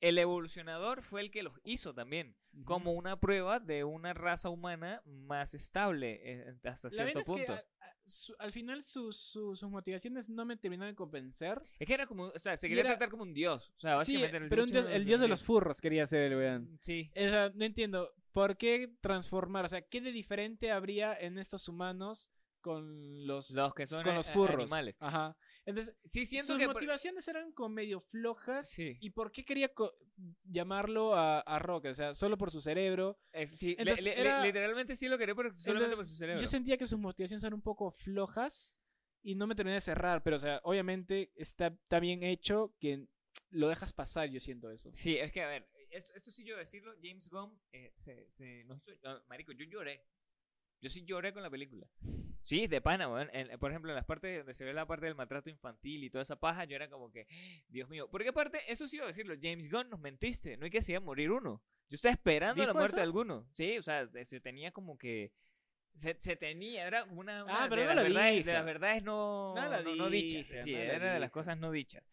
[0.02, 5.02] el evolucionador fue el que los hizo también, como una prueba de una raza humana
[5.06, 7.54] más estable eh, hasta La cierto verdad es que punto.
[7.54, 11.62] a- a- su- al final sus, motivaciones no me terminaron de convencer.
[11.80, 13.74] Es que era como, o sea, se quería era- tratar como un dios.
[13.76, 16.32] O sea, básicamente el pero un dios- el dios de los furros furros quería ser
[16.32, 16.80] el weón.
[16.82, 17.12] Sí.
[17.16, 19.66] O sea, no entiendo, ¿por qué transformar?
[19.66, 24.16] O sea, ¿qué de diferente habría en estos humanos con los, Los que son con
[24.16, 24.62] los furros?
[24.64, 24.96] animales.
[25.00, 25.36] Ajá.
[25.66, 26.66] Entonces, Sí, siento sus que...
[26.66, 28.70] por- motivaciones eran como medio flojas.
[28.70, 28.98] Sí.
[29.00, 29.94] ¿Y por qué quería co-
[30.44, 31.92] llamarlo a, a Rocket?
[31.92, 33.20] O sea, solo por su cerebro.
[33.32, 36.18] Es- sí, Entonces, le- le- era- literalmente sí lo quería pero solamente por su Entonces,
[36.18, 36.42] cerebro.
[36.42, 38.78] yo sentía que sus motivaciones eran un poco flojas
[39.22, 43.08] y no me terminé de cerrar, pero o sea, obviamente está, está bien hecho que
[43.52, 44.90] lo dejas pasar, yo siento eso.
[44.94, 48.64] Sí, es que a ver, esto, esto sí yo decirlo, James Gunn eh, se, se
[48.66, 50.04] nos hizo- ah, marico, yo lloré.
[50.82, 51.88] Yo sí lloré con la película.
[52.44, 53.30] Sí, de pana, weón.
[53.34, 56.10] En- por ejemplo, en las partes donde se ve la parte del maltrato infantil y
[56.10, 57.28] toda esa paja, yo era como que,
[57.68, 58.10] Dios mío.
[58.10, 60.58] Porque aparte, eso sí iba a decirlo, James Gunn nos mentiste.
[60.58, 61.62] No hay que se iba a morir uno.
[61.90, 62.98] Yo estaba esperando la ¿Dijo muerte eso?
[62.98, 63.50] de alguno.
[63.54, 65.32] Sí, o sea, se, tenía como que.
[65.96, 67.44] Se, se tenía, era como una.
[67.44, 70.64] una Ah, pero de, no las verdades, de las verdades no, No no, no dichas.
[70.64, 72.04] Sí, era de las cosas no dichas.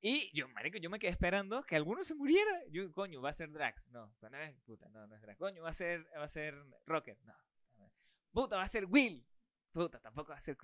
[0.00, 2.62] Y yo, marico, yo me quedé esperando que alguno se muriera.
[2.70, 3.88] Yo, coño, va a ser Drax.
[3.88, 4.14] No,
[4.66, 5.38] puta, no, no es Drax.
[5.38, 6.54] Coño, va a ser, va a ser
[6.86, 7.18] Rocket.
[7.22, 7.34] No.
[8.34, 9.24] Puta, va a ser Will.
[9.72, 10.56] Puta, tampoco va a ser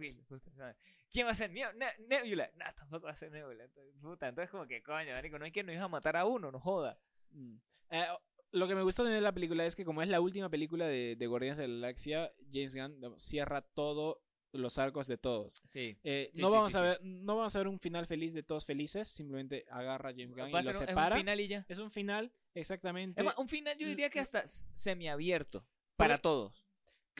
[0.56, 0.72] no.
[1.10, 2.50] ¿Quién va a ser Ne- Ne- Nebula?
[2.56, 3.64] No, tampoco va a ser Nebula.
[4.02, 6.52] Puta, entonces como que, coño, marico, no hay que nos iba a matar a uno,
[6.52, 6.98] no joda.
[7.30, 7.56] Mm.
[7.90, 8.04] Eh,
[8.52, 11.16] lo que me también de la película es que como es la última película de,
[11.16, 14.18] de Guardianes de la Galaxia, James Gunn cierra todos
[14.52, 15.62] los arcos de todos.
[15.68, 15.96] Sí.
[16.02, 18.34] Eh, Sí, no, sí, vamos sí, a ver, no vamos a ver un final feliz
[18.34, 21.16] de todos felices, simplemente agarra a James Gunn y lo un, es un separa.
[21.16, 21.64] final y ya.
[21.68, 23.22] Es un final, exactamente.
[23.36, 25.64] Un final yo diría que l- hasta s- semiabierto.
[25.96, 26.66] Para Porque- todos.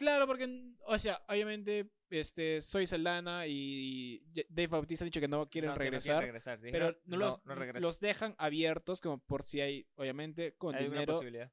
[0.00, 5.46] Claro, porque, o sea, obviamente, este, soy Saldana y Dave Bautista ha dicho que no
[5.50, 6.58] quieren No, que no regresar, regresar.
[6.58, 7.40] pero Dijeron, no, los,
[7.82, 11.52] los dejan abiertos como por si hay, obviamente, con Hay una dinero, posibilidad.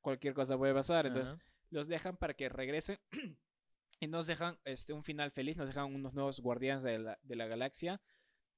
[0.00, 1.44] cualquier cosa puede pasar, entonces Ajá.
[1.70, 2.98] los dejan para que regresen
[4.00, 7.36] y nos dejan este, un final feliz, nos dejan unos nuevos guardianes de la, de
[7.36, 8.00] la galaxia,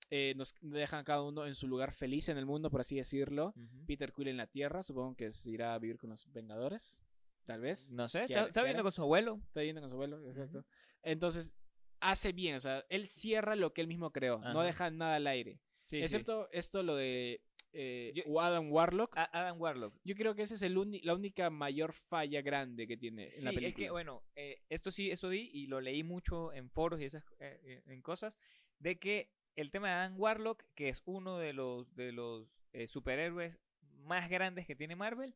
[0.09, 3.53] eh, nos dejan cada uno en su lugar feliz en el mundo, por así decirlo.
[3.55, 3.85] Ujú.
[3.87, 7.03] Peter Quill en la Tierra, supongo que se irá a vivir con los Vengadores,
[7.49, 7.91] tal vez.
[7.93, 8.85] No sé, ¿Qué está, está qué viendo hará?
[8.85, 9.41] con su abuelo.
[9.49, 10.65] Está yendo con su abuelo, exacto.
[11.03, 11.55] Entonces,
[12.01, 15.27] hace bien, o sea, él cierra lo que él mismo creó, no deja nada al
[15.27, 15.55] aire.
[15.87, 16.03] Sí, sí.
[16.03, 17.41] Excepto esto, lo de
[17.73, 19.15] eh, Yo- Adam Warlock.
[19.17, 19.95] Adam Warlock.
[20.05, 23.51] Yo creo que esa es el la única mayor falla grande que tiene en la
[23.51, 23.87] es película.
[23.87, 27.25] que, bueno, eh, esto sí, eso vi y lo leí mucho en foros y esas
[27.41, 28.37] eh, eh, en cosas,
[28.79, 32.87] de que el tema de Adam Warlock, que es uno de los, de los eh,
[32.87, 33.59] superhéroes
[34.05, 35.35] más grandes que tiene Marvel,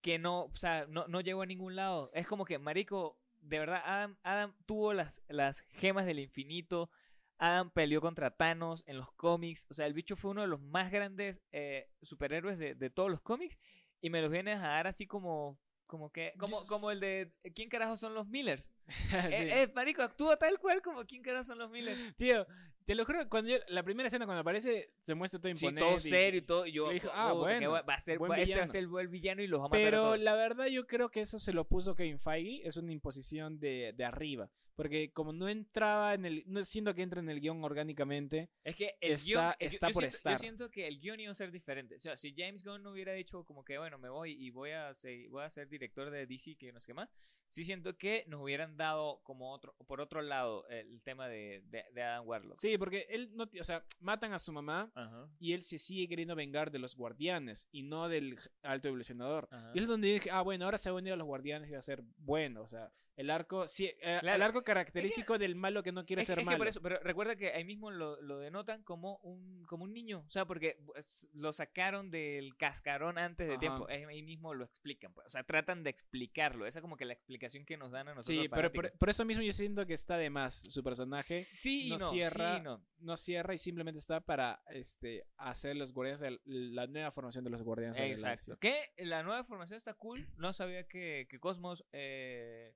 [0.00, 2.10] que no, o sea, no, no llegó a ningún lado.
[2.14, 6.90] Es como que, marico, de verdad, Adam, Adam tuvo las, las gemas del infinito,
[7.38, 10.60] Adam peleó contra Thanos en los cómics, o sea, el bicho fue uno de los
[10.60, 13.58] más grandes eh, superhéroes de, de todos los cómics,
[14.00, 15.58] y me los vienes a dar así como...
[15.86, 18.70] Como que, como, como el de ¿Quién carajo son los Millers?
[19.10, 19.16] Sí.
[19.16, 22.14] Eh, eh, marico, actúa tal cual como ¿Quién carajo son los Millers?
[22.18, 22.46] Tío,
[22.88, 25.80] te lo juro, cuando yo- la primera escena cuando aparece se muestra todo Sí, imponente.
[25.86, 26.66] todo y- serio y todo.
[26.66, 28.88] Y yo, dije, ah, puta, que bueno, va a ser, este va a ser el
[28.88, 30.18] buen villano y los va a matar a Pero todos.
[30.20, 33.92] la verdad yo creo que eso se lo puso Kevin Feige, es una imposición de,
[33.94, 34.50] de arriba.
[34.74, 38.76] Porque como no entraba en el, no siento que entra en el guion orgánicamente, Es
[38.76, 40.32] que el está- guion, eh, yo- está yo, por siento, estar.
[40.32, 41.96] yo siento que el guion iba a ser diferente.
[41.96, 44.70] O sea, si James Gunn no hubiera dicho como que, bueno, me voy y voy
[44.70, 47.08] a ser, voy a ser director de DC, que no sé qué más,
[47.48, 51.84] sí siento que nos hubieran dado como otro, por otro lado, el tema de, de,
[51.92, 52.58] de Adam Warlock.
[52.58, 56.08] sí, porque él no, o sea, matan a su mamá Ajá, y él se sigue
[56.08, 59.48] queriendo vengar de los guardianes y no del alto evolucionador.
[59.50, 59.72] ajá.
[59.74, 61.72] Y es donde dije, ah, bueno, ahora se va a unir a los guardianes y
[61.72, 64.36] va a ser bueno, o sea, el arco, sí, eh, Claro.
[64.36, 66.58] el arco característico del malo que no quiere Es, ser es que malo.
[66.58, 70.22] por eso, pero recuerda que ahí mismo lo, lo denotan como un, como un niño.
[70.24, 73.60] O sea, porque pues, lo sacaron del cascarón antes de Ajá.
[73.60, 73.88] tiempo.
[73.88, 75.12] Es- Ahí mismo lo explican.
[75.14, 75.26] pues.
[75.26, 76.64] O sea, tratan de explicarlo.
[76.64, 78.42] Esa es como que la explicación que nos dan a nosotros.
[78.42, 81.42] Sí, pero por, eso mismo yo siento que está de más su personaje.
[81.42, 82.84] sí, y no no, cierra, sí, no.
[83.00, 87.50] no cierra y simplemente está para este hacer los guardianes de la nueva formación de
[87.50, 88.58] los guardianes de la Exacto.
[88.58, 90.28] Que la nueva formación está cool.
[90.36, 92.74] No sabía que, que Cosmos eh,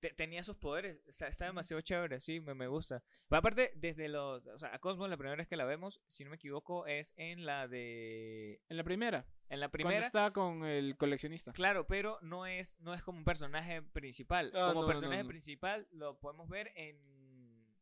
[0.00, 1.00] te- tenía sus poderes.
[1.06, 3.02] Está, está demasiado chévere, sí, me, me gusta.
[3.28, 4.46] Pero aparte, desde los.
[4.46, 7.12] O sea, a Cosmo, la primera vez que la vemos, si no me equivoco, es
[7.16, 8.60] en la de.
[8.68, 9.26] En la primera.
[9.48, 10.06] En la Cuando primera.
[10.06, 11.52] está con el coleccionista.
[11.52, 14.50] Claro, pero no es, no es como un personaje principal.
[14.54, 15.28] Ah, como no, no, personaje no.
[15.28, 16.96] principal lo podemos ver en,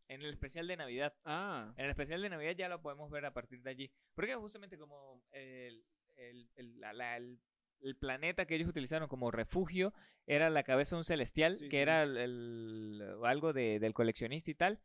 [0.08, 1.14] en el especial de Navidad.
[1.24, 1.72] Ah.
[1.78, 3.90] En el especial de Navidad ya lo podemos ver a partir de allí.
[4.14, 5.84] Porque justamente como el,
[6.16, 7.40] el, el- la- la- el-
[7.82, 9.92] el planeta que ellos utilizaron como refugio
[10.26, 13.92] era la cabeza de un celestial, Sí, que sí, era el, el- algo de- del
[13.94, 14.80] coleccionista y tal.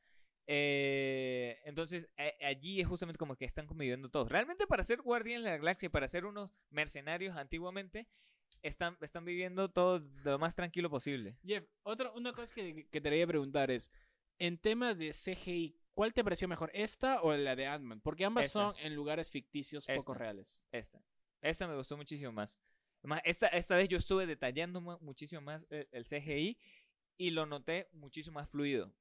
[0.51, 4.29] Eh, entonces a- allí es justamente como que están conviviendo todos.
[4.29, 8.07] Realmente para ser guardianes de la galaxia, para ser unos mercenarios antiguamente,
[8.63, 11.37] están, están viviendo todo lo más tranquilo posible.
[11.45, 13.91] Jeff, otra, una cosa que, que te quería preguntar es,
[14.39, 18.01] en tema de CGI, ¿cuál te pareció mejor, esta o la de Ant-Man?
[18.01, 18.59] Porque ambas Esta.
[18.71, 20.65] son en lugares ficticios poco reales.
[20.71, 21.01] Esta.
[21.41, 22.59] Esta me gustó muchísimo más.
[23.01, 26.57] Además, esta, esta vez yo estuve detallando mu- muchísimo más el, el CGI
[27.17, 28.93] y lo noté muchísimo más fluido.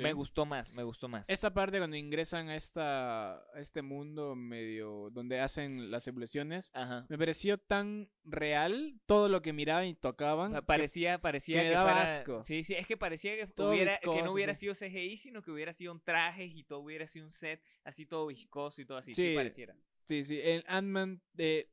[0.00, 1.28] Me gustó más, me gustó más.
[1.28, 7.04] Esta parte cuando ingresan a, esta, a este mundo medio donde hacen las evoluciones, Ajá.
[7.08, 10.52] me pareció tan real todo lo que miraban y tocaban.
[10.52, 12.44] Pa- que- Parecía, parecía que que, daba fuera- asco.
[12.44, 14.60] Sí, sí, es que parecía que, hubiera, que no viscoso, hubiera sí.
[14.60, 18.06] sido CGI, sino que hubiera sido un trajes y todo hubiera sido un set así
[18.06, 19.14] todo viscoso y todo así.
[19.16, 19.34] Sí, Sí.
[19.34, 19.74] pareciera.
[20.04, 21.70] Sí, sí, en Ant-Man, eh,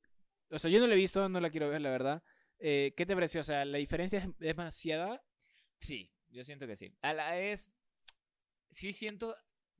[0.50, 2.24] o sea, yo no la he visto, no la quiero ver, la verdad.
[2.60, 3.42] Eh, ¿Qué te pareció?
[3.42, 5.24] O sea, la diferencia es demasiada.
[5.80, 6.96] Sí, yo siento que sí.
[7.02, 7.74] A la vez,
[8.70, 9.36] sí siento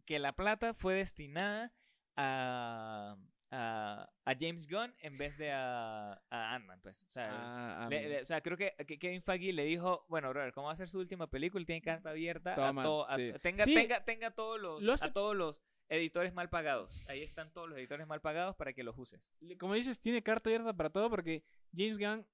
[0.06, 1.74] que la plata fue destinada
[2.16, 3.18] a,
[3.52, 7.02] a, a James Gunn en vez de a, a Ant-Man, pues.
[7.04, 10.54] O sea, Ah, le- le- o sea, creo que, Kevin Feige le dijo, bueno, brother,
[10.54, 11.66] ¿cómo va a ser su última película?
[11.66, 13.32] Tiene carta abierta Toma, a todo, a- sí.
[13.42, 13.74] tenga, Sí.
[13.74, 17.08] tenga, tenga todos los, Lo hace- a todos los editores mal pagados.
[17.10, 19.22] Ahí están todos los editores mal pagados para que los uses.
[19.60, 21.44] como dices, tiene carta abierta para todo porque
[21.76, 22.26] James Gunn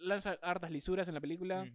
[0.00, 1.66] lanza hartas lisuras en la película.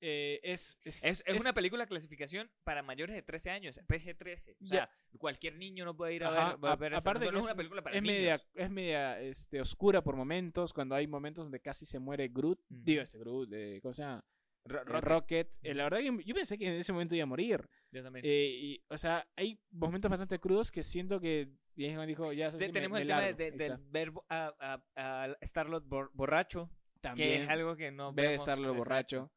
[0.00, 4.56] Eh, es, es, Es, es una película clasificación para mayores de 13 años, PG-13.
[4.62, 7.38] O sea, cualquier niño no puede ir a Ajá, ver, a a- ver aparte no
[7.38, 8.16] es una película para es niños.
[8.16, 12.58] media, es media este, oscura por momentos, cuando hay momentos donde casi se muere Groot.
[12.70, 12.80] Ujú.
[12.82, 14.24] Digo, este Groot, eh, ¿cómo se llama?
[14.68, 15.56] Ro- Rocket, Rocket.
[15.62, 17.68] Eh, la verdad, que yo pensé que en ese momento iba a morir.
[17.90, 18.24] yo también.
[18.26, 22.68] Eh, y, o sea, hay momentos bastante crudos que siento que Gunn dijo, ya me-
[22.70, 23.38] tenemos me el tema de, largo".
[23.38, 24.52] de- del verbo a,
[24.96, 28.74] a, a Starlord bor- borracho, También que es algo que no ve de vemos, exacto.
[28.74, 29.32] borracho.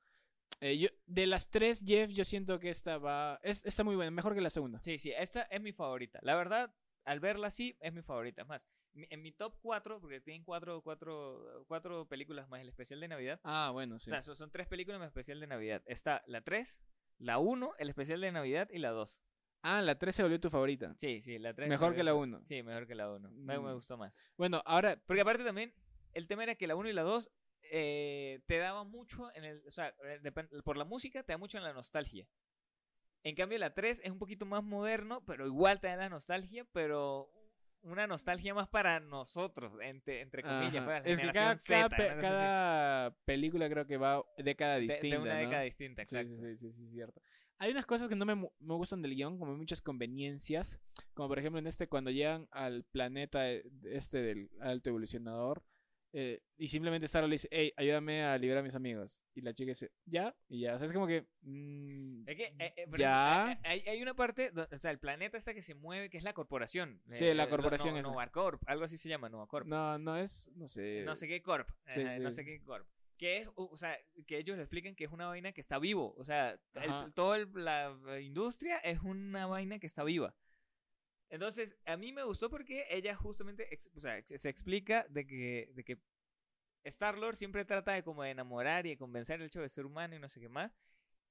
[0.60, 3.40] Eh, yo, de las tres, Jeff, yo siento que esta va.
[3.42, 4.80] Es, está muy buena, mejor que la segunda.
[4.84, 6.20] Sí, sí, esta es mi favorita.
[6.22, 6.72] La verdad,
[7.06, 8.44] al verla así, es mi favorita.
[8.46, 8.64] Más,
[8.94, 13.40] en mi top 4, porque tienen cuatro, cuatro, cuatro películas más el especial de Navidad.
[13.44, 14.10] Ah, bueno, sí.
[14.10, 15.82] O sea, son, son tres películas más especial de Navidad.
[15.86, 16.82] Está la 3,
[17.20, 19.22] la 1, el especial de Navidad y la 2.
[19.64, 20.94] ah, la 3 se volvió tu favorita.
[20.98, 21.70] Sí, sí, la 3.
[21.70, 22.42] Mejor que la 1.
[22.46, 23.30] Sí, mejor que la 1.
[23.32, 23.74] Me, me Mm.
[23.76, 24.18] gustó más.
[24.38, 25.02] Bueno, ahora.
[25.06, 25.74] Porque aparte también,
[26.14, 27.32] el tema era que la 1 y la 2
[27.74, 29.64] eh, te daban mucho en el.
[29.68, 30.32] O sea, eh,
[30.64, 32.28] por la música te da mucho en la nostalgia.
[33.24, 36.66] En cambio, la 3 es un poquito más moderno, pero igual te da la nostalgia,
[36.74, 37.32] pero
[37.84, 40.76] una nostalgia más para nosotros, entre, entre comillas.
[40.76, 40.86] ajá.
[40.86, 41.56] para la Es que cada,
[42.22, 45.16] cada película creo que va década De- distinta.
[45.18, 45.40] de, una ¿no?
[45.40, 46.36] década distinta, exacto.
[46.36, 47.22] Sí, sí, sí, sí, es cierto.
[47.58, 50.80] Hay unas cosas que no me, me gustan del guion, como hay muchas conveniencias,
[51.14, 55.64] como por ejemplo en este cuando llegan al planeta eh, este del alto evolucionador
[56.14, 59.24] eh, y simplemente Starro le dice, hey, ayúdame a liberar a mis amigos.
[59.34, 60.76] Y la chica dice, ya, y ya.
[60.76, 61.26] O sea, es como que...
[61.42, 63.60] mm, Es que, eh, eh, ya.
[63.64, 66.34] hay, hay una parte, o sea, el planeta esta que se mueve, que es la
[66.34, 67.02] corporación.
[67.14, 68.10] Sí, la corporación no, esa.
[68.10, 69.66] Novacorp, algo así se llama, Novacorp.
[69.68, 71.04] no, no es, no sé.
[71.06, 72.88] no sé qué corp, sí, no sé qué corp.
[73.18, 73.96] Que es, o sea,
[74.26, 76.16] que ellos le explican que es una vaina que está vivo.
[76.18, 80.34] O sea, el- toda la industria es una vaina que está viva.
[81.32, 85.26] Entonces, a mí me gustó porque ella justamente, ex- o sea, ex- se explica de
[85.26, 85.98] que, de que
[86.84, 90.16] Star-Lord siempre trata de como de enamorar y de convencer el hecho de ser humano
[90.16, 90.72] y no sé qué más.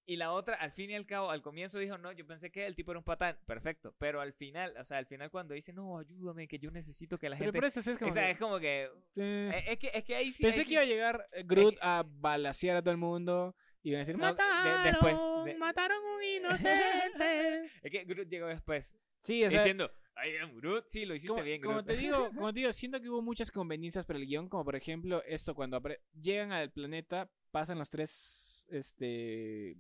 [0.07, 2.67] Y la otra, al fin y al cabo, al comienzo dijo, no, yo pensé que
[2.67, 3.95] el tipo era un patán, perfecto.
[3.99, 7.29] Pero al final, o sea, al final cuando dice, no, ayúdame, que yo necesito que
[7.29, 7.59] la Pero gente...
[7.59, 8.11] por eso es como...
[8.11, 8.91] o sea, que, es como que...
[9.17, 10.43] eh, Es que, es que ahí sí...
[10.43, 13.55] Pensé ahí que sí- iba a llegar eh, Groot a balasear a todo el mundo
[13.83, 17.71] y iban a decir, No, de- mataron, después de- mataron un inocente.
[17.83, 18.95] Es que Groot llegó después.
[19.23, 19.91] Sí, o sea, diciendo,
[20.25, 20.85] I am Groot.
[20.87, 23.51] Sí, lo hiciste como, bien, como te digo, como te digo, siento que hubo muchas
[23.51, 25.81] conveniencias para el guion, como por ejemplo esto, cuando
[26.21, 29.77] llegan al planeta, pasan los tres, este,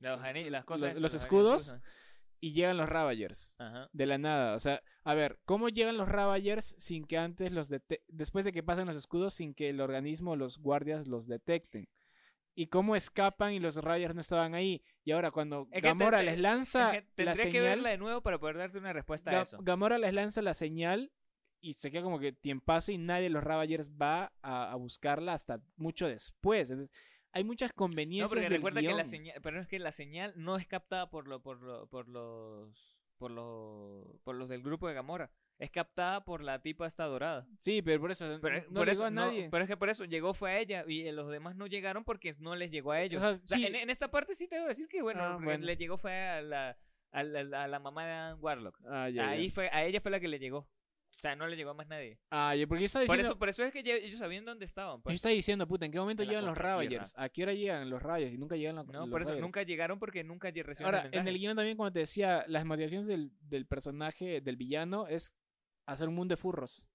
[0.00, 0.20] Los
[0.50, 0.98] las cosas.
[1.00, 1.76] los escudos.
[2.40, 3.56] y llegan los Ravagers.
[3.58, 3.88] Ajá.
[3.92, 7.68] De la nada, o sea, a ver, ¿cómo llegan los Ravagers sin que antes los
[7.70, 11.88] dete- después de que pasan los escudos, sin que el organismo, los guardias los detecten?
[12.60, 14.82] ¿Y cómo escapan y los Ravagers no estaban ahí?
[15.04, 17.52] Y ahora cuando Es que te- Gamora te- les lanza Es que la Tendría señal,
[17.52, 19.58] que verla de nuevo para poder darte una respuesta a eso.
[19.62, 21.12] Gamora les lanza la señal
[21.60, 25.34] y se queda como que tiempazo y nadie de los Ravagers va a, a buscarla
[25.34, 26.68] hasta mucho después.
[26.70, 26.96] Entonces,
[27.30, 30.32] hay muchas No, conveniencias porque del recuerda que la señal, pero es que la señal
[30.36, 34.88] no es captada por lo, por lo, por los por los por los del grupo
[34.88, 35.30] de Gamora.
[35.58, 37.44] Es captada por la tipa esta dorada.
[37.58, 39.48] Sí, pero por eso Pero, no, es- no por llegó eso, a no, nadie.
[39.50, 42.36] pero es que por eso llegó fue a ella y los demás no llegaron porque
[42.38, 43.20] no les llegó a ellos.
[43.20, 43.66] sea, O sea, sí.
[43.66, 45.64] en, en esta parte sí te debo decir que bueno, Ah, bueno.
[45.66, 46.76] le llegó fue a la,
[47.10, 48.78] a la, a la mamá de Adam Warlock.
[48.86, 49.52] Ah, ya, Ahí ya.
[49.54, 50.68] fue, a ella fue la que le llegó.
[51.16, 52.16] O sea, no le llegó a más nadie.
[52.30, 54.64] Ah, ya, porque yo estaba Por diciendo, eso, por eso es que ellos sabían dónde
[54.66, 54.98] estaban.
[54.98, 55.16] yo Pues.
[55.16, 56.56] estaba diciendo, puta, ¿en qué momento llegan los.
[56.56, 57.12] Ravagers?
[57.16, 58.34] ¿A qué hora llegan los Ravagers?
[58.34, 59.42] Y nunca llegan los, No, los por eso Ravagers.
[59.48, 62.64] nunca llegaron porque nunca recibieron Ahora, el en el guion también, como te decía, las
[62.64, 65.32] motivaciones del, del personaje, del villano, es
[65.92, 66.88] hacer un mundo de furros.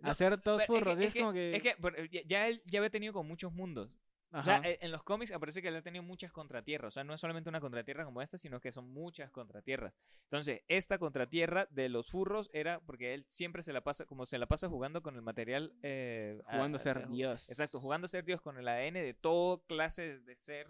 [0.00, 0.98] No, hacer todos furros.
[0.98, 1.54] Es, que, como que...
[1.56, 3.90] es que, bueno, ya- él ya había tenido con muchos mundos.
[4.32, 4.60] O Ajá.
[4.60, 6.88] sea, eh, en los cómics aparece que él ha tenido muchas contratierras.
[6.88, 9.92] O sea, no es solamente una contratierra como esta, sino que son muchas contratierras.
[10.24, 14.38] Entonces, esta contratierra de los furros era porque él siempre se la pasa, como se
[14.38, 15.74] la pasa jugando con el material.
[15.82, 17.50] eh, jugando a ser a- Dios.
[17.50, 20.68] Exacto, jugando a ser Dios con el ADN de todo clase de ser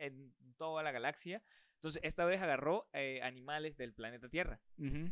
[0.00, 1.42] en toda la galaxia.
[1.74, 4.58] Entonces, esta vez agarró eh, animales del planeta Tierra.
[4.78, 5.10] Ujú.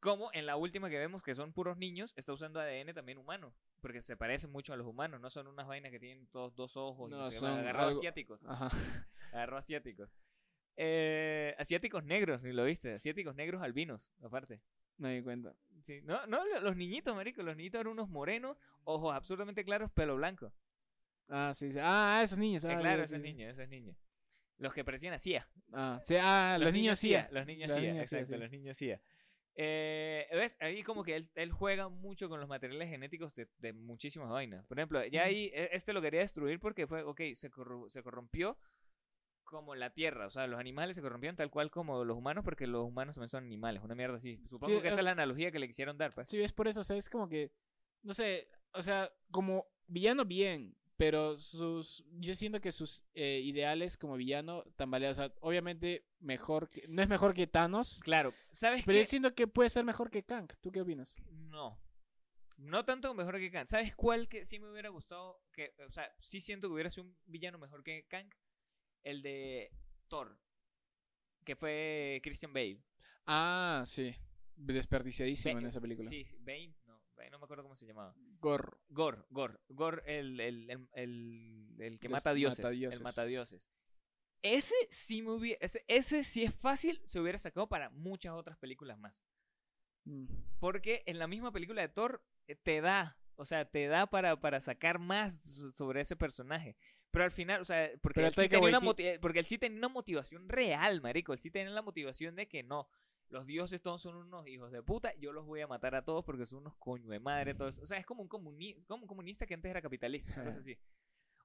[0.00, 3.54] Como en la última que vemos, que son puros niños, está usando ADN también humano.
[3.80, 5.20] Porque se parecen mucho a los humanos.
[5.20, 7.10] No son unas vainas que tienen dos, dos ojos.
[7.10, 7.46] No, no sé.
[7.46, 8.42] Agarró algo- asiáticos.
[8.46, 8.68] Ajá.
[9.32, 10.16] Agarró asiáticos.
[10.76, 12.94] Eh, asiáticos negros, ni lo viste.
[12.94, 14.60] Asiáticos negros albinos, aparte.
[14.96, 15.54] Me di cuenta.
[15.82, 17.42] Sí, no, no, lo- los niñitos, marico.
[17.42, 20.52] Los niñitos eran unos morenos, ojos absurdamente claros, pelo blanco.
[21.28, 21.78] Ah, sí, sí.
[21.80, 22.64] Ah, esos niños.
[22.64, 23.96] Eh, ah, claro, ya, esos sí, niños, esos niños.
[24.58, 25.46] Los que parecían hacía.
[25.72, 27.14] Ah, sí, ah, los, niños sí.
[27.30, 28.92] Los niños Los sí, niños CIA, exacto, los niños sí.
[29.56, 30.56] Eh, ¿Ves?
[30.60, 34.64] Ahí como que él, él juega mucho con los materiales genéticos de, de muchísimas vainas.
[34.66, 38.02] Por ejemplo, ya ahí e- este lo quería destruir porque fue, ok, se, corru- se
[38.02, 38.56] corrompió
[39.44, 40.26] como la tierra.
[40.26, 43.28] O sea, los animales se corrompieron tal cual como los humanos porque los humanos también
[43.28, 43.82] son animales.
[43.82, 44.40] Una mierda así.
[44.46, 46.12] Supongo Sí, que esa eh, es la analogía que le quisieron dar.
[46.14, 46.28] Pues.
[46.28, 47.50] Sí, es por eso, o sea, es como que,
[48.02, 53.96] no sé, o sea, como villano bien, pero sus, yo siento que sus eh, ideales
[53.96, 58.82] como villano tambalean, o sea, obviamente mejor, que, no es mejor que Thanos, Claro, ¿sabes
[58.84, 61.18] pero yo siento que puede ser mejor que Kang, ¿tú qué opinas?
[61.30, 61.80] No.
[62.58, 63.66] No tanto mejor que Kang.
[63.66, 65.42] ¿Sabes cuál que sí me hubiera gustado?
[65.52, 68.28] Que, o sea, sí siento que hubiera sido un villano mejor que Kang.
[69.02, 69.72] El de
[70.06, 70.38] Thor.
[71.46, 72.82] Que fue Christian Bale.
[73.24, 74.14] Ah, sí,
[74.54, 76.10] desperdiciadísimo en esa película.
[76.10, 76.74] Sí, sí, Bane.
[77.28, 78.14] No, me acuerdo cómo se llamaba.
[78.38, 79.58] Gor, Gore, Gore.
[79.68, 82.60] Gore, el, el, el, el, el que mata dioses.
[82.64, 83.00] matadioses.
[83.00, 83.68] El matadioses.
[84.42, 85.58] Ese sí me hubiera.
[85.60, 87.00] Ese, ese sí es fácil.
[87.04, 89.22] Se hubiera sacado para muchas otras películas más.
[90.04, 90.26] mm,
[90.58, 94.40] Porque en la misma película de Thor eh, te da, o sea, te da para,
[94.40, 96.76] para sacar más so- sobre ese personaje.
[97.10, 98.80] Pero al final, o sea, porque, él sí tenía una
[99.20, 101.32] porque él sí tenía una motivación real, marico.
[101.32, 102.88] Él sí tenía la motivación de que no,
[103.30, 106.24] los dioses todos son unos hijos de puta, yo los voy a matar a todos
[106.24, 107.82] porque son unos coño de madre, todo eso.
[107.82, 110.32] O sea, es como un, comuni- como un comunista que antes era capitalista.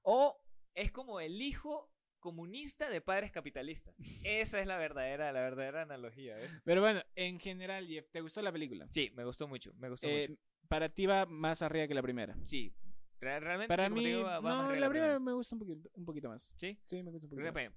[0.02, 0.40] O
[0.74, 3.94] es como el hijo comunista de padres capitalistas.
[4.24, 6.36] Esa es la verdadera, la verdadera analogía.
[6.64, 8.86] Pero bueno, en general, Jeff, ¿te gustó la película?
[8.90, 10.40] Sí, me gustó mucho, me gustó Eh, mucho.
[10.68, 12.36] para ti va más arriba que la primera.
[12.44, 12.74] Sí.
[13.18, 15.90] Realmente, para sí, mí, digo, va, no, la, la primera, primera me gusta un poquito,
[15.94, 16.54] un poquito más.
[16.58, 16.78] ¿Sí?
[16.86, 17.70] Sí, me gusta un poquito más.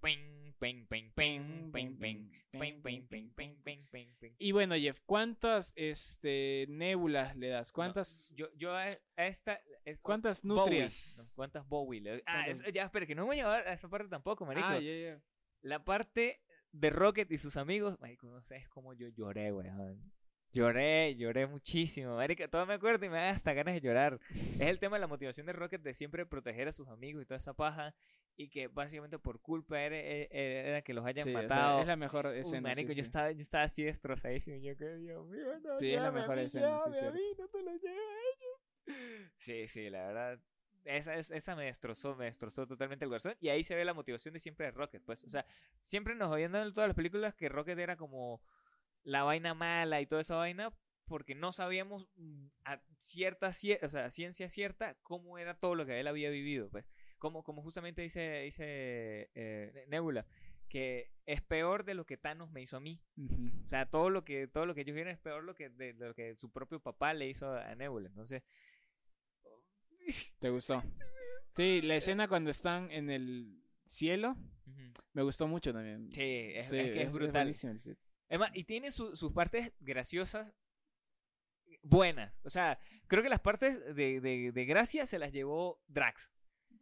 [4.38, 7.72] Y bueno, Jeff, ¿cuántas este, nébulas le das?
[7.72, 8.32] ¿Cuántas?
[8.32, 9.62] No, yo, yo a, esta.
[9.86, 11.16] Es, ¿Cuántas nutrias?
[11.18, 12.02] No, ¿Cuántas Bowie?
[12.02, 12.48] Le, ah.
[12.48, 14.68] Es, ya, espera, que no voy a llegar a esa parte tampoco, marico.
[14.68, 15.22] Ah, yeah, yeah.
[15.62, 20.12] La parte de Rocket y sus amigos, marico, no sabes cómo yo lloré, weón.
[20.52, 24.20] Lloré, lloré muchísimo, marica, todo me acuerdo y me da hasta ganas de llorar.
[24.60, 27.26] Es el tema de la motivación de Rocket de siempre proteger a sus amigos y
[27.26, 27.94] toda esa paja
[28.36, 30.28] y que básicamente por culpa era, era-
[30.70, 31.82] era que los hayan Sí, o sea, matado.
[31.82, 32.62] es la mejor Uy, escena.
[32.70, 33.08] marico, sí, yo, sí.
[33.08, 34.58] Estaba, yo estaba así destrozadísimo.
[34.58, 37.62] Yo que, Dios mío, no, Sí, es la mejor escena, sí, a mí, no te
[37.62, 39.32] lo lleves a ellos.
[39.38, 40.40] Sí, sí, la verdad.
[40.86, 43.36] Esa, es- esa me destrozó, me destrozó totalmente el corazón.
[43.40, 45.24] Y ahí se ve la motivación de siempre de Rocket, pues.
[45.26, 45.46] O sea,
[45.84, 48.42] siempre nos dado en todas las películas que Rocket era como
[49.10, 50.72] la vaina mala y toda esa vaina.
[51.06, 55.74] Porque no sabíamos mm, a cierta, cie- o sea, a ciencia cierta cómo era todo
[55.74, 56.86] lo que él había vivido, pues.
[57.18, 60.28] Como, como justamente dice, dice eh, Nebula,
[60.70, 63.02] que es peor de lo que Thanos me hizo a mí.
[63.18, 63.50] Ujú.
[63.64, 65.94] O sea, todo lo que, todo lo que ellos vieron es peor lo que, de,
[65.94, 68.08] de lo que su propio papá le hizo a Nebula.
[68.10, 68.44] Entonces,
[70.40, 70.82] ¿Te gustó?
[71.56, 74.36] Sí, la escena cuando están en el cielo
[75.14, 76.12] me gustó mucho también.
[76.14, 77.48] sí, es, Sí, es que es brutal.
[77.48, 77.98] el set.
[78.54, 80.54] Y tiene su- sus partes graciosas
[81.82, 82.34] buenas.
[82.44, 84.22] O sea, creo que las partes de,
[84.52, 86.32] de gracia se las llevó Drax.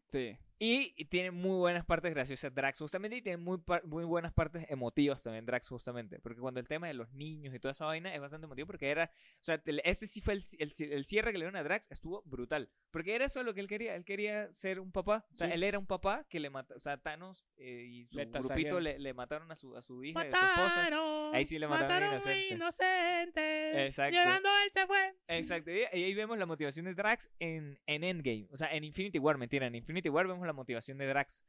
[0.10, 0.38] Sí.
[0.60, 5.22] Y tiene muy buenas partes graciosas Drax, justamente, y tiene muy, muy buenas partes emotivas
[5.22, 6.20] también Drax, justamente.
[6.20, 8.90] Porque cuando el tema de los niños y toda esa vaina es bastante emotivo, porque
[8.90, 9.12] era.
[9.36, 12.24] O sea, este sí fue el, el, el cierre que le dieron a Drax, estuvo
[12.26, 12.70] brutal.
[12.92, 13.96] Porque era eso lo que él quería.
[13.96, 15.26] Él quería ser un papá.
[15.34, 15.54] O sea, Sí.
[15.54, 16.74] él era un papá que le mató.
[16.76, 20.26] O sea, Thanos eh, y su grupito le, le mataron a su, a su hija
[20.26, 20.90] y a su esposa.
[21.34, 23.86] Ahí sí le mataron a un inocente.
[23.86, 24.16] Exacto.
[24.16, 25.14] Llorando él se fue.
[25.28, 28.48] Exacto, y ahí vemos la motivación de Drax en, en Endgame.
[28.52, 29.68] O sea, en Infinity War, mentira.
[29.68, 31.44] En Infinity War vemos la motivación de Drax.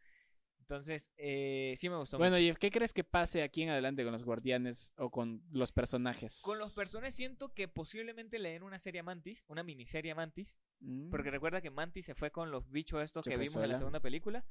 [0.60, 2.46] Entonces, eh, sí me gustó Bueno, mucho.
[2.46, 6.42] Jeff, ¿qué crees que pase aquí en adelante con los guardianes o con los personajes?
[6.42, 10.14] Con los personajes siento que posiblemente le den una serie a Mantis, una miniserie a
[10.14, 10.58] Mantis.
[10.80, 11.08] Mm.
[11.08, 13.76] Porque recuerda que Mantis se fue con los bichos estos Se que vimos en la
[13.76, 14.44] segunda película.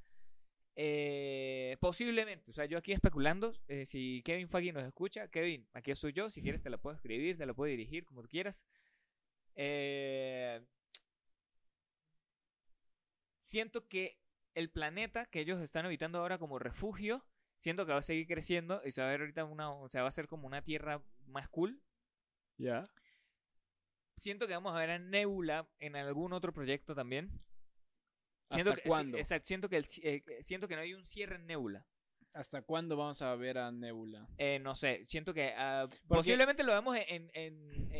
[0.79, 5.89] Eh, posiblemente, o sea, yo aquí especulando, eh, si Kevin Feige nos escucha, Kevin, aquí
[5.89, 8.63] estoy yo, si quieres te la puedo escribir, te la puedo dirigir, como tú quieras.
[9.55, 10.63] Eh,
[13.39, 14.19] siento que
[14.57, 17.23] el planeta que ellos están habitando ahora como refugio,
[17.57, 20.01] siento que va a seguir creciendo y se va a ver ahorita una, o sea,
[20.01, 21.79] va a ser como una tierra más cool.
[22.57, 22.81] Ya.
[24.15, 27.29] Siento que vamos a ver a Nebula en algún otro proyecto también.
[28.49, 29.17] Siento ¿Hasta que, cuándo?
[29.19, 31.85] exacto, siento que, el eh, siento que no hay un cierre en Nebula.
[32.33, 34.27] ¿Hasta cuándo vamos a ver a Nebula?
[34.39, 37.91] Eh, no sé, siento que Porque- posiblemente lo vemos en, en,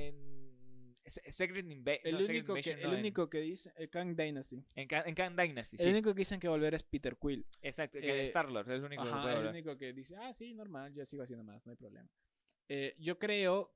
[1.08, 3.90] Secret, Inva- El no, Secret único, que, Invasion, el no, en- único que dice, el
[3.90, 4.64] Kang Dynasty.
[4.76, 5.90] en, en Khan Dynasty, El sí.
[5.90, 7.46] único que dicen que volver es Peter Quill.
[7.62, 10.16] Exacto, que eh, Star-Lord es el único que Ajá, puede es el único que dice,
[10.18, 12.10] ah, sí, normal, yo sigo haciendo más, no hay problema.
[12.70, 13.74] Eh, yo creo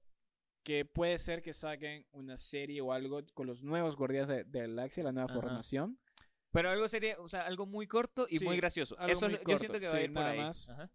[0.64, 4.68] que puede ser que saquen una serie o algo con los nuevos Guardianes de, de
[4.68, 5.42] la Galaxia, la nueva Ajá.
[5.42, 5.98] formación.
[6.52, 9.00] Pero algo sería, o sea, algo muy corto y Sí, muy gracioso.
[9.00, 10.38] algo Eso muy yo corto, siento que va a sí, ir por ahí.
[10.38, 10.70] más.
[10.70, 10.92] Ajá.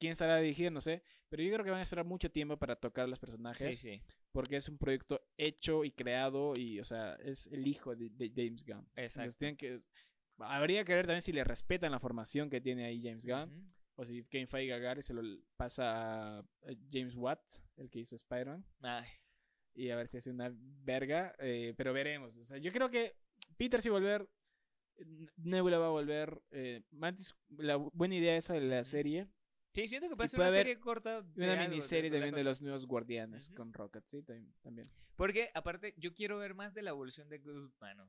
[0.00, 0.76] ¿Quién estará dirigiendo?
[0.78, 1.02] No sé.
[1.28, 3.78] Pero yo creo que van a esperar mucho tiempo para tocar a los Sí, personajes.
[3.78, 4.02] sí.
[4.38, 8.30] Porque es un proyecto hecho y creado y, o sea, es el hijo de, de
[8.34, 8.86] James Gunn.
[8.94, 9.36] Entonces Exacto.
[9.38, 9.82] tienen que...
[10.38, 13.74] Habría que ver también si le respetan la formación que tiene ahí James Gunn.
[13.96, 15.22] O si Kevin Feige agarra y se lo
[15.56, 16.44] pasa a
[16.92, 17.40] James Watt,
[17.78, 18.64] el que hizo Spider-Man.
[19.74, 21.34] Y a ver si hace una verga.
[21.40, 22.36] eh, pero veremos.
[22.36, 23.16] O sea, yo creo que
[23.56, 24.28] Peter a volver.
[25.36, 26.40] Nebula va a volver.
[26.52, 29.26] eh, Mantis, la bu- buena idea esa de la serie.
[29.82, 31.22] Sí, siento que puede ser una haber serie corta.
[31.22, 33.56] De una algo, miniserie también de los nuevos guardianes Ujú.
[33.56, 34.86] con Rocket, sí, también.
[35.16, 38.08] Porque, aparte, yo quiero ver más de la evolución de Groot, mano.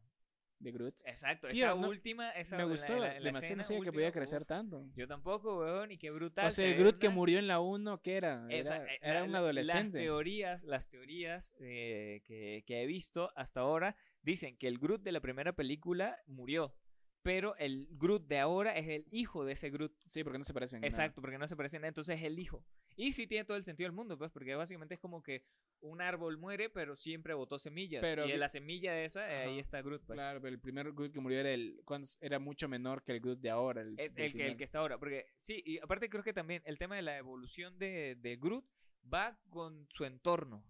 [0.59, 0.95] De Groot.
[1.05, 2.31] Exacto, Tío, esa no- última.
[2.31, 4.89] Esa, Me la- gustó la- en la demasiado, no sabía que podía crecer uf, tanto.
[4.93, 6.47] Yo tampoco, weón, y qué brutal.
[6.47, 8.45] O sea, se Groot que una- murió en la 1, ¿qué era?
[8.49, 9.99] Esa, Era, eh, era la- un la- Las adolescente.
[9.99, 15.13] teorías, las teorías eh, que, que he visto hasta ahora dicen que el Groot de
[15.13, 16.75] la primera película murió.
[17.21, 19.93] Pero el Groot de ahora es el hijo de ese Groot.
[20.07, 20.77] Sí, porque no se parecen.
[20.77, 20.87] en nada.
[21.03, 22.63] Exacto, porque no se parecen, entonces es el hijo.
[22.95, 25.43] Y sí tiene todo el sentido del mundo, pues, porque básicamente es como que
[25.81, 28.01] un árbol muere, pero siempre botó semillas.
[28.01, 30.15] Pero y vi- la semilla de esa, ahí está Groot, pues.
[30.17, 33.19] Claro, pero el primer Groot que murió era el cuando era mucho menor que el
[33.19, 33.81] Groot de ahora.
[33.81, 34.97] El, Es el que, el que está ahora.
[34.97, 38.65] Porque sí, y aparte creo que también el tema de la evolución de, de Groot
[39.13, 40.63] va con su entorno.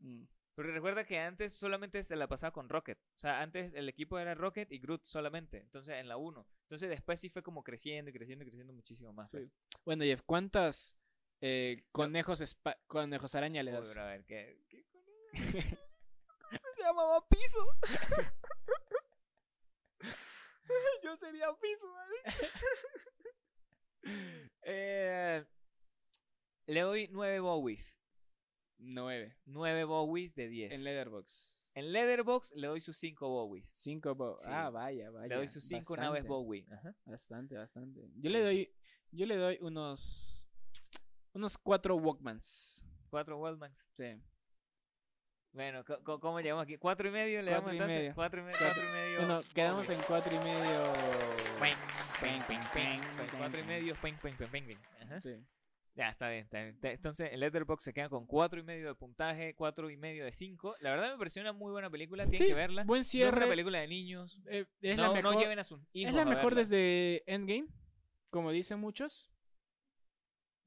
[0.00, 0.24] Mm.
[0.56, 2.98] Porque recuerda que antes solamente se la pasaba con Rocket.
[3.14, 5.58] O sea, antes el equipo era Rocket y Groot solamente.
[5.58, 6.48] Entonces en la 1.
[6.62, 9.30] Entonces después sí fue como creciendo y creciendo y creciendo muchísimo más.
[9.30, 9.36] Sí.
[9.36, 9.50] pues.
[9.84, 10.96] Bueno, Jeff, ¿cuántas
[11.42, 12.42] eh, conejos,
[12.86, 13.88] conejos araña le Uy, das?
[13.90, 14.86] pero a ver, ¿qué, qué
[16.74, 17.66] se llamaba piso?
[21.04, 22.14] Yo sería piso, ¿vale?
[24.62, 25.44] eh,
[26.66, 27.98] le doy 9 Bowies.
[28.78, 29.36] Nueve.
[29.46, 30.72] 9 Bowies de 10.
[30.72, 31.70] En Leatherbox.
[31.74, 33.68] En Leatherbox le doy sus 5 Bowies.
[33.72, 34.48] Cinco bo- Sí.
[34.50, 35.26] Ah, vaya, vaya.
[35.28, 36.66] Le doy sus 5 naves bastante, Bowie.
[36.70, 36.94] Ajá.
[37.04, 38.00] Bastante, bastante.
[38.16, 38.74] Yo Sí, le doy,
[39.12, 40.48] yo le doy unos,
[41.34, 42.86] unos cuatro Walkmans.
[43.10, 43.86] 4 Wildmans.
[43.96, 44.20] Sí.
[45.52, 46.76] Bueno, ¿cómo llegamos aquí?
[46.76, 47.98] ¿4 y medio le Cuatro damos entonces?
[47.98, 48.14] medio.
[48.14, 49.18] 4 y, me- Cuatro- cuatro y medio.
[49.20, 50.92] Bueno, quedamos en cuatro y medio.
[53.38, 54.78] Cuatro y medio, ping, ping, ping, ping, ping.
[55.00, 55.20] Ajá.
[55.22, 55.34] Sí.
[55.96, 56.78] Ya, está bien, está bien.
[56.82, 60.32] Entonces, el Letterboxd se queda con cuatro y medio de puntaje, cuatro y medio de
[60.32, 60.76] 5.
[60.80, 62.84] La verdad me pareció una muy buena película, tienen Sí, que verla.
[62.84, 63.36] Buen No es cierre.
[63.38, 64.38] una película de niños.
[64.46, 66.60] eh, es no, la no mejor, lleven a sus hijos es la mejor verla.
[66.60, 67.68] desde Endgame,
[68.28, 69.32] como dicen muchos,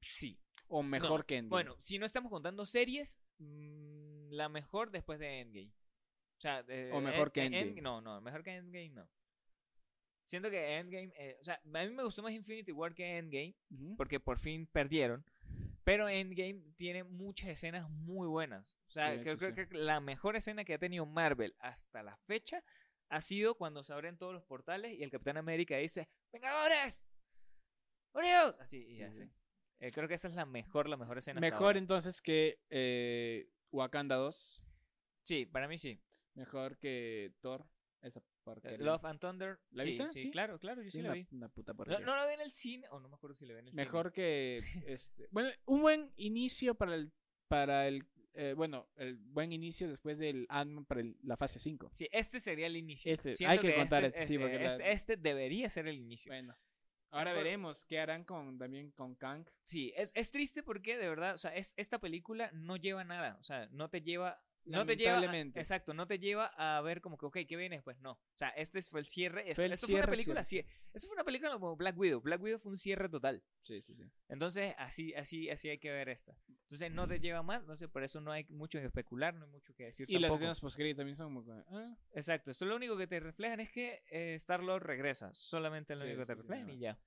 [0.01, 0.39] Sí.
[0.67, 1.49] o mejor No, que Endgame.
[1.49, 5.71] Bueno, si no estamos contando series, mm, la mejor después de Endgame.
[6.37, 7.81] O sea, de- O mejor que en- en- Endgame.
[7.81, 9.07] no, no, mejor que Endgame no.
[10.29, 13.55] Siento que Endgame, eh, o sea, a mí me gustó más Infinity War que Endgame,
[13.71, 13.95] Ujú.
[13.97, 15.25] porque por fin perdieron.
[15.83, 18.77] Pero Endgame tiene muchas escenas muy buenas.
[18.87, 19.71] O sea, Sí, creo, sí, creo sí.
[19.71, 22.63] que la mejor escena que ha tenido Marvel hasta la fecha
[23.09, 27.09] ha sido cuando se abren todos los portales y el Capitán América dice, ¡Vengadores!
[28.13, 28.55] ¡Unidos!
[28.59, 29.23] Así, y Sí, así.
[29.23, 29.31] sí.
[29.79, 31.39] Eh, creo que esa es la mejor, la mejor escena.
[31.39, 31.79] hasta Mejor ahora.
[31.79, 34.61] entonces que eh, Wakanda 2.
[35.23, 35.99] Sí, para mí sí.
[36.35, 37.65] Mejor que Thor.
[38.01, 38.77] Esa porquería.
[38.85, 39.59] Love and Thunder.
[39.71, 40.11] ¿La sí, viste?
[40.11, 40.31] Sí, Sí.
[40.31, 41.27] claro, claro, yo sí, Sí, la vi.
[41.31, 42.05] una puta No, porquería.
[42.05, 43.71] no la vi en el cine, o no me acuerdo si la vi en el
[43.71, 43.83] cine.
[43.83, 47.11] Mejor que este, bueno, un buen inicio para el
[47.47, 51.89] para el eh, bueno, el buen inicio después del Ant-Man para el- la fase 5.
[51.91, 53.11] Sí, este sería el inicio.
[53.11, 55.97] Este, hay que contar este, este, sí, este- porque la- este, este debería ser el
[55.97, 56.29] inicio.
[56.31, 56.55] Bueno,
[57.09, 59.45] ahora Mejor- veremos qué harán con también con Kang.
[59.65, 63.35] Sí, es, es triste porque de verdad, o sea, es, esta película no lleva nada,
[63.41, 67.01] o sea, no te lleva, no te lleva, a- exacto, no te lleva a ver
[67.01, 67.99] como que, ok, ¿qué viene después?
[67.99, 70.43] No, o sea, este fue el cierre, esto, Fue el esto fue una cierre, película,
[70.43, 70.63] sí,
[70.93, 73.95] esto fue una película como Black Widow, Black Widow fue un cierre total, Sí, sí,
[73.95, 74.03] sí.
[74.29, 77.87] entonces así, así, así hay que ver esta, entonces no te lleva más, no sé,
[77.87, 80.35] por eso no hay mucho que especular, no hay mucho que decir Y las tampoco.
[80.35, 84.03] escenas post también son como ah, Exacto, eso lo único que te reflejan es que
[84.11, 86.97] eh, Star-Lord regresa, solamente lo Sí, único que te sí, reflejan y ya.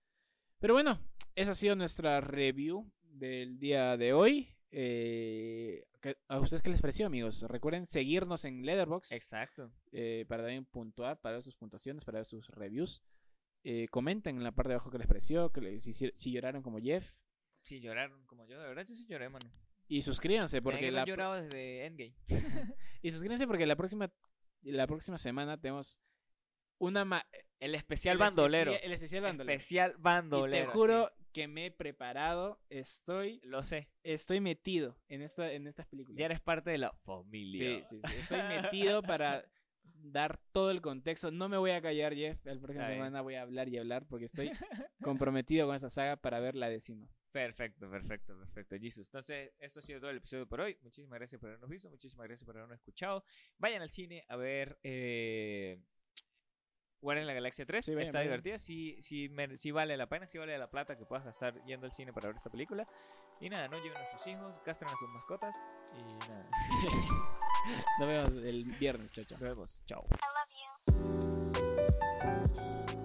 [0.61, 0.99] Pero bueno,
[1.35, 4.55] esa ha sido nuestra review del día de hoy.
[4.75, 7.43] Eh, ¿qué- ¿A ustedes qué les pareció, amigos?
[7.43, 9.71] Recuerden seguirnos en Letterboxd Exacto.
[9.93, 13.03] eh, para también puntuar, para ver sus puntuaciones, para ver sus reviews.
[13.65, 16.63] Eh, comenten en la parte de abajo qué les pareció, que les, si, si lloraron
[16.63, 17.09] como Jeff.
[17.63, 19.49] Sí, lloraron como yo, de verdad yo sí lloré, mano.
[19.89, 22.15] Y suscríbanse Porque la, llorado desde Endgame.
[23.03, 24.11] y suscríbanse porque la próxima
[24.63, 26.01] la próxima semana tenemos
[26.79, 27.27] una ma-
[27.61, 28.73] El especial el bandolero.
[28.73, 29.53] especial- el especial bandolero.
[29.53, 30.67] Especial Y bandolero.
[30.67, 33.49] te juro que me he preparado, estoy sí.
[33.49, 33.89] Lo sé.
[34.03, 36.19] estoy metido en esta en estas películas.
[36.19, 37.85] Ya eres parte de la Sí, familia.
[37.85, 38.17] sí, sí.
[38.19, 39.45] Estoy metido para
[39.83, 41.31] dar todo el contexto.
[41.31, 42.39] No me voy a callar, Jeff.
[42.45, 42.99] La próxima bien.
[42.99, 44.51] semana voy a hablar y hablar porque estoy
[45.03, 47.09] comprometido con esta saga para ver la décima.
[47.31, 48.77] Perfecto, perfecto, perfecto.
[48.79, 49.07] Jesus.
[49.07, 50.77] Entonces, esto ha sido todo el episodio por hoy.
[50.83, 51.89] Muchísimas gracias por habernos visto.
[51.89, 53.25] Muchísimas gracias por habernos escuchado.
[53.59, 55.81] Vayan al cine a ver eh,
[57.03, 57.85] Guardianes de la Galaxia 3.
[57.85, 58.31] Sí, vayan, Está vayan.
[58.31, 58.59] divertida.
[58.59, 60.27] Sí, sí, mer- sí vale la pena.
[60.27, 62.87] Sí vale la plata que puedas gastar yendo al cine para ver esta película.
[63.41, 65.55] Y nada, no lleven a sus hijos, castren a sus mascotas.
[65.99, 66.49] Y nada.
[67.99, 69.39] Nos vemos el viernes, chao, chao.
[69.39, 69.83] Nos vemos.
[69.87, 70.07] Chao.
[70.11, 70.17] I
[70.95, 73.02] love you.